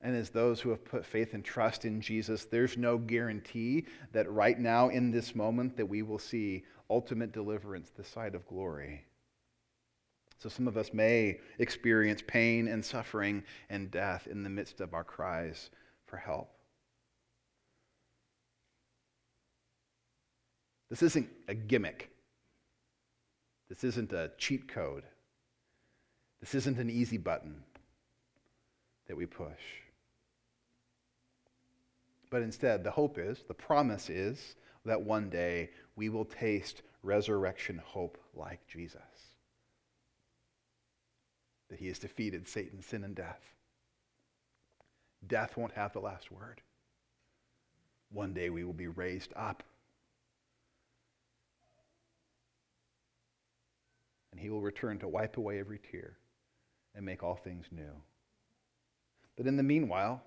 And 0.02 0.16
as 0.16 0.30
those 0.30 0.60
who 0.60 0.70
have 0.70 0.84
put 0.84 1.06
faith 1.06 1.34
and 1.34 1.44
trust 1.44 1.86
in 1.86 2.02
Jesus, 2.02 2.44
there's 2.44 2.78
no 2.78 2.98
guarantee 2.98 3.86
that 4.12 4.30
right 4.30 4.60
now, 4.60 4.90
in 4.90 5.12
this 5.12 5.34
moment, 5.34 5.78
that 5.78 5.86
we 5.86 6.02
will 6.02 6.20
see 6.20 6.66
ultimate 6.90 7.32
deliverance 7.32 7.90
this 7.96 8.10
side 8.10 8.36
of 8.36 8.46
glory. 8.46 9.06
So 10.38 10.50
some 10.50 10.68
of 10.68 10.78
us 10.78 10.94
may 10.94 11.40
experience 11.60 12.22
pain 12.26 12.68
and 12.68 12.84
suffering 12.84 13.44
and 13.70 13.90
death 13.90 14.28
in 14.28 14.44
the 14.44 14.50
midst 14.50 14.82
of 14.82 14.94
our 14.94 15.04
cries 15.04 15.70
for 16.06 16.18
help. 16.18 16.50
This 20.90 21.02
isn't 21.02 21.30
a 21.48 21.56
gimmick. 21.56 22.12
This 23.70 23.84
isn't 23.84 24.14
a 24.14 24.32
cheat 24.38 24.68
code. 24.68 25.04
This 26.40 26.54
isn't 26.56 26.78
an 26.78 26.90
easy 26.90 27.18
button 27.18 27.64
that 29.08 29.18
we 29.18 29.26
push. 29.26 29.82
But 32.30 32.42
instead, 32.42 32.84
the 32.84 32.92
hope 32.92 33.18
is, 33.18 33.44
the 33.48 33.54
promise 33.54 34.10
is, 34.10 34.56
that 34.86 35.02
one 35.02 35.30
day 35.30 35.70
we 35.96 36.10
will 36.10 36.26
taste 36.26 36.82
resurrection 37.02 37.82
hope 37.84 38.18
like 38.36 38.68
Jesus. 38.68 39.02
That 41.70 41.80
he 41.80 41.88
has 41.88 42.00
defeated 42.00 42.48
Satan, 42.48 42.82
sin, 42.82 43.04
and 43.04 43.16
death. 43.16 43.42
Death 45.26 45.58
won't 45.58 45.74
have 45.74 45.94
the 45.94 46.00
last 46.00 46.32
word. 46.32 46.62
One 48.12 48.34
day 48.34 48.50
we 48.50 48.64
will 48.64 48.74
be 48.74 48.88
raised 48.88 49.34
up. 49.36 49.64
And 54.32 54.40
he 54.40 54.50
will 54.50 54.62
return 54.62 55.00
to 55.00 55.08
wipe 55.08 55.38
away 55.38 55.60
every 55.60 55.80
tear 55.80 56.18
and 56.96 57.06
make 57.06 57.24
all 57.24 57.36
things 57.36 57.66
new. 57.72 58.02
But 59.36 59.48
in 59.48 59.58
the 59.58 59.64
meanwhile, 59.64 60.22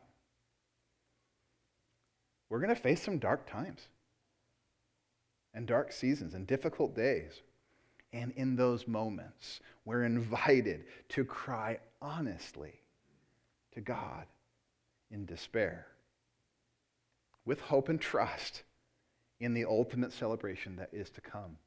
we're 2.49 2.61
going 2.61 2.75
to 2.75 2.81
face 2.81 3.03
some 3.03 3.19
dark 3.19 3.49
times 3.49 3.89
and 5.55 5.67
dark 5.67 5.93
seasons 5.93 6.35
and 6.35 6.47
difficult 6.47 6.95
days. 6.95 7.41
And 8.17 8.33
in 8.37 8.57
those 8.57 8.89
moments, 8.89 9.61
we're 9.85 10.05
invited 10.05 10.85
to 11.11 11.23
cry 11.23 11.79
honestly 12.01 12.81
to 13.75 13.83
God 13.83 14.25
in 15.11 15.27
despair 15.27 15.87
with 17.45 17.61
hope 17.61 17.91
and 17.91 18.01
trust 18.01 18.63
in 19.39 19.53
the 19.53 19.67
ultimate 19.67 20.15
celebration 20.15 20.77
that 20.77 20.89
is 20.95 21.11
to 21.11 21.21
come. 21.21 21.59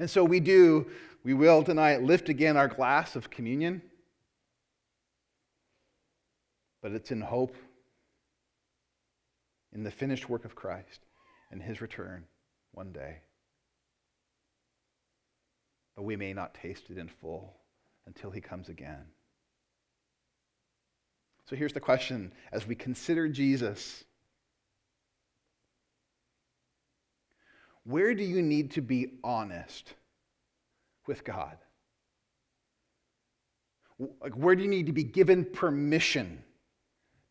And 0.00 0.10
so 0.10 0.24
we 0.24 0.40
do, 0.40 0.90
we 1.22 1.32
will 1.32 1.62
tonight 1.62 2.02
lift 2.02 2.28
again 2.28 2.56
our 2.56 2.66
glass 2.66 3.14
of 3.14 3.30
communion, 3.30 3.80
but 6.82 6.90
it's 6.90 7.12
in 7.12 7.20
hope 7.20 7.54
in 9.72 9.84
the 9.84 9.92
finished 9.92 10.28
work 10.28 10.44
of 10.44 10.56
Christ 10.56 11.06
and 11.52 11.62
his 11.62 11.80
return 11.80 12.24
one 12.72 12.90
day. 12.90 13.18
But 15.96 16.02
we 16.02 16.16
may 16.16 16.32
not 16.32 16.54
taste 16.54 16.90
it 16.90 16.98
in 16.98 17.08
full 17.08 17.54
until 18.06 18.30
he 18.30 18.40
comes 18.40 18.68
again. 18.68 19.04
So 21.48 21.56
here's 21.56 21.72
the 21.72 21.80
question 21.80 22.32
as 22.52 22.66
we 22.66 22.74
consider 22.74 23.28
Jesus 23.28 24.04
where 27.84 28.14
do 28.14 28.24
you 28.24 28.40
need 28.40 28.70
to 28.72 28.80
be 28.80 29.18
honest 29.22 29.92
with 31.06 31.22
God? 31.22 31.58
Like, 34.22 34.32
where 34.32 34.56
do 34.56 34.62
you 34.62 34.70
need 34.70 34.86
to 34.86 34.92
be 34.92 35.04
given 35.04 35.44
permission 35.44 36.42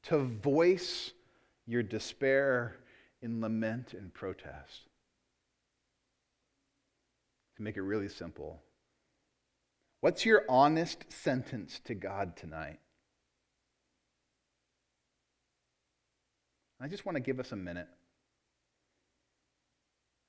to 0.04 0.20
voice 0.20 1.12
your 1.66 1.84
despair 1.84 2.78
in 3.22 3.42
lament 3.42 3.94
and 3.94 4.14
protest. 4.14 4.90
Make 7.64 7.78
it 7.78 7.82
really 7.82 8.10
simple, 8.10 8.62
what's 10.02 10.26
your 10.26 10.44
honest 10.50 11.06
sentence 11.10 11.80
to 11.86 11.96
God 11.96 12.36
tonight? 12.36 12.80
I 16.82 16.90
just 16.90 17.06
want 17.06 17.16
to 17.16 17.22
give 17.22 17.40
us 17.40 17.54
a 17.54 17.56
minute. 17.56 17.88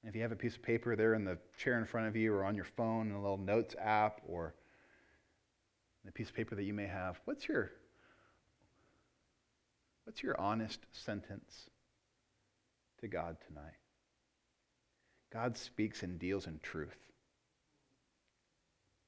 If 0.05 0.15
you 0.15 0.23
have 0.23 0.31
a 0.31 0.37
piece 0.37 0.55
of 0.55 0.63
paper 0.63 0.95
there 0.95 1.15
in 1.15 1.25
the 1.25 1.39
chair 1.59 1.77
in 1.77 1.87
front 1.87 2.07
of 2.07 2.15
you, 2.15 2.33
or 2.33 2.45
on 2.45 2.55
your 2.55 2.67
phone, 2.67 3.09
in 3.09 3.17
a 3.17 3.21
little 3.21 3.37
notes 3.37 3.75
app, 3.81 4.21
or 4.29 4.55
a 6.07 6.13
piece 6.13 6.29
of 6.29 6.37
paper 6.37 6.55
that 6.55 6.63
you 6.63 6.73
may 6.73 6.87
have, 6.87 7.21
what's 7.25 7.49
your 7.49 7.73
What's 10.05 10.23
your 10.23 10.39
honest 10.39 10.81
sentence 10.93 11.71
to 13.01 13.09
God 13.09 13.39
tonight? 13.49 13.79
God 15.33 15.57
speaks 15.57 16.05
and 16.05 16.19
deals 16.19 16.47
in 16.47 16.61
truth. 16.63 16.99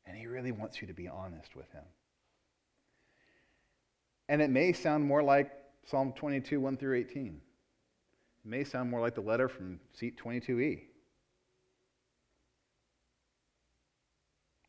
And 0.07 0.17
he 0.17 0.27
really 0.27 0.53
wants 0.53 0.81
you 0.81 0.87
to 0.87 0.95
be 0.95 1.09
honest 1.09 1.57
with 1.57 1.71
him. 1.73 1.85
And 4.29 4.43
it 4.43 4.51
may 4.51 4.73
sound 4.73 5.05
more 5.05 5.23
like 5.23 5.51
Psalm 5.85 6.13
22, 6.17 6.61
1 6.61 6.77
through 6.77 6.97
18. 6.97 7.41
It 8.45 8.49
may 8.49 8.65
sound 8.65 8.91
more 8.91 9.01
like 9.01 9.15
the 9.15 9.21
letter 9.21 9.49
from 9.49 9.81
seat 9.93 10.19
22e. 10.23 10.83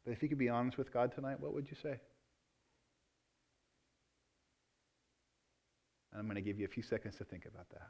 But 0.05 0.11
if 0.11 0.23
you 0.23 0.29
could 0.29 0.37
be 0.37 0.49
honest 0.49 0.77
with 0.77 0.93
God 0.93 1.13
tonight, 1.13 1.39
what 1.39 1.53
would 1.53 1.69
you 1.69 1.75
say? 1.81 1.99
And 6.11 6.19
I'm 6.21 6.25
going 6.25 6.35
to 6.35 6.41
give 6.41 6.59
you 6.59 6.65
a 6.65 6.69
few 6.69 6.83
seconds 6.83 7.17
to 7.17 7.25
think 7.25 7.45
about 7.45 7.69
that. 7.71 7.89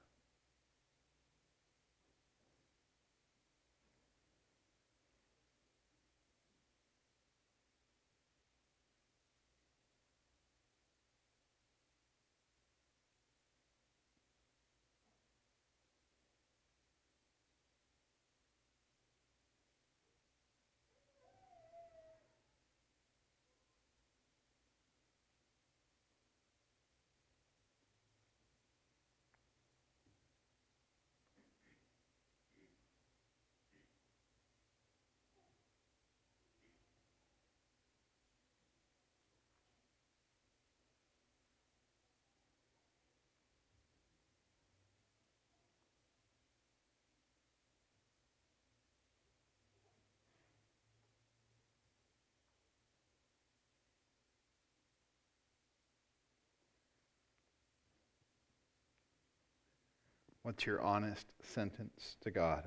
What's 60.47 60.65
your 60.65 60.81
honest 60.81 61.25
sentence 61.43 62.15
to 62.21 62.31
God? 62.31 62.63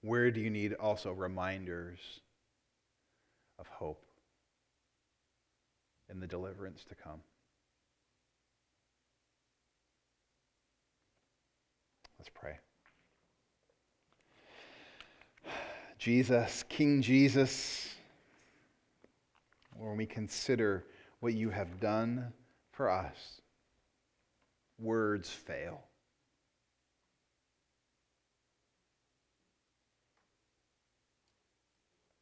Where 0.00 0.30
do 0.30 0.40
you 0.40 0.48
need 0.48 0.72
also 0.72 1.12
reminders 1.12 1.98
of 3.58 3.68
hope 3.68 4.02
and 6.08 6.22
the 6.22 6.26
deliverance 6.26 6.84
to 6.88 6.94
come? 6.94 7.20
Let's 12.18 12.30
pray. 12.32 12.56
Jesus, 15.98 16.64
King 16.70 17.02
Jesus, 17.02 17.94
when 19.76 19.98
we 19.98 20.06
consider 20.06 20.86
what 21.20 21.34
you 21.34 21.50
have 21.50 21.78
done 21.78 22.32
for 22.72 22.88
us, 22.88 23.42
words 24.80 25.28
fail. 25.28 25.82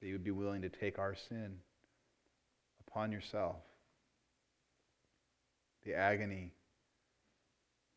That 0.01 0.07
you 0.07 0.15
would 0.15 0.25
be 0.25 0.31
willing 0.31 0.63
to 0.63 0.69
take 0.69 0.99
our 0.99 1.15
sin 1.15 1.57
upon 2.87 3.13
yourself. 3.13 3.57
The 5.85 5.95
agony, 5.95 6.53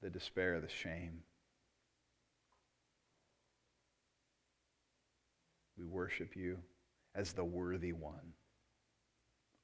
the 0.02 0.10
despair, 0.10 0.62
the 0.62 0.70
shame. 0.70 1.24
We 5.78 5.86
worship 5.86 6.36
you 6.36 6.60
as 7.16 7.34
the 7.34 7.44
worthy 7.44 7.94
one, 7.94 8.34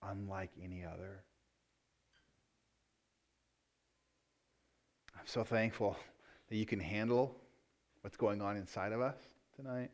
unlike 0.04 0.52
any 0.62 0.84
other. 0.84 1.24
So 5.28 5.44
thankful 5.44 5.98
that 6.48 6.56
you 6.56 6.66
can 6.66 6.80
handle 6.80 7.36
what's 8.00 8.16
going 8.16 8.42
on 8.42 8.56
inside 8.56 8.94
of 8.94 9.02
us 9.02 9.18
tonight. 9.58 9.92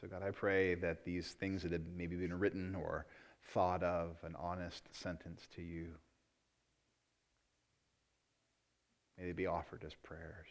So, 0.00 0.06
God, 0.06 0.22
I 0.22 0.30
pray 0.30 0.76
that 0.76 1.04
these 1.04 1.32
things 1.32 1.64
that 1.64 1.72
have 1.72 1.80
maybe 1.96 2.14
been 2.14 2.38
written 2.38 2.76
or 2.76 3.06
thought 3.52 3.82
of, 3.82 4.18
an 4.22 4.36
honest 4.38 4.84
sentence 4.92 5.48
to 5.56 5.62
you, 5.62 5.88
may 9.18 9.26
they 9.26 9.32
be 9.32 9.46
offered 9.46 9.82
as 9.84 9.94
prayers. 10.04 10.46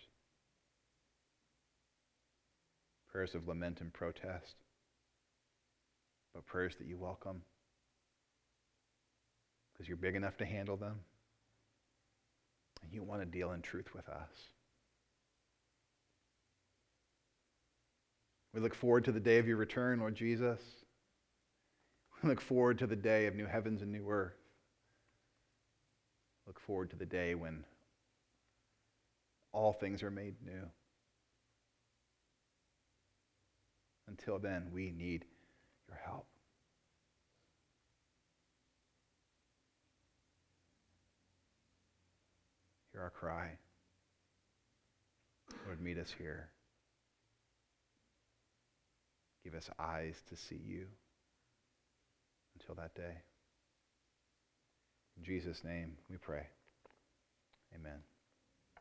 Prayers 3.09 3.33
of 3.33 3.47
lament 3.47 3.79
and 3.79 3.93
protest, 3.93 4.55
but 6.33 6.45
prayers 6.45 6.75
that 6.79 6.87
you 6.87 6.97
welcome 6.97 7.43
because 9.71 9.87
you're 9.87 9.95
big 9.95 10.15
enough 10.15 10.35
to 10.37 10.45
handle 10.45 10.75
them 10.75 10.99
and 12.83 12.93
you 12.93 13.01
want 13.03 13.21
to 13.21 13.25
deal 13.25 13.51
in 13.51 13.61
truth 13.61 13.93
with 13.95 14.07
us. 14.09 14.29
We 18.53 18.61
look 18.61 18.75
forward 18.75 19.05
to 19.05 19.11
the 19.11 19.19
day 19.19 19.39
of 19.39 19.47
your 19.47 19.57
return, 19.57 19.99
Lord 19.99 20.15
Jesus. 20.15 20.59
We 22.21 22.29
look 22.29 22.41
forward 22.41 22.77
to 22.79 22.87
the 22.87 22.95
day 22.95 23.25
of 23.25 23.35
new 23.35 23.47
heavens 23.47 23.81
and 23.81 23.91
new 23.91 24.09
earth. 24.09 24.37
Look 26.45 26.59
forward 26.59 26.89
to 26.91 26.95
the 26.95 27.05
day 27.05 27.35
when 27.35 27.63
all 29.51 29.73
things 29.73 30.03
are 30.03 30.11
made 30.11 30.35
new. 30.45 30.69
Until 34.07 34.37
then, 34.37 34.67
we 34.73 34.91
need 34.91 35.25
your 35.87 35.99
help. 36.05 36.27
Hear 42.93 43.01
our 43.01 43.09
cry. 43.09 43.49
Lord, 45.65 45.81
meet 45.81 45.97
us 45.97 46.13
here. 46.17 46.49
Give 49.43 49.55
us 49.55 49.69
eyes 49.77 50.15
to 50.29 50.37
see 50.37 50.61
you 50.63 50.85
until 52.59 52.75
that 52.75 52.95
day. 52.95 53.17
In 55.17 55.23
Jesus' 55.23 55.63
name 55.63 55.97
we 56.09 56.17
pray. 56.17 56.45
Amen. 57.75 58.12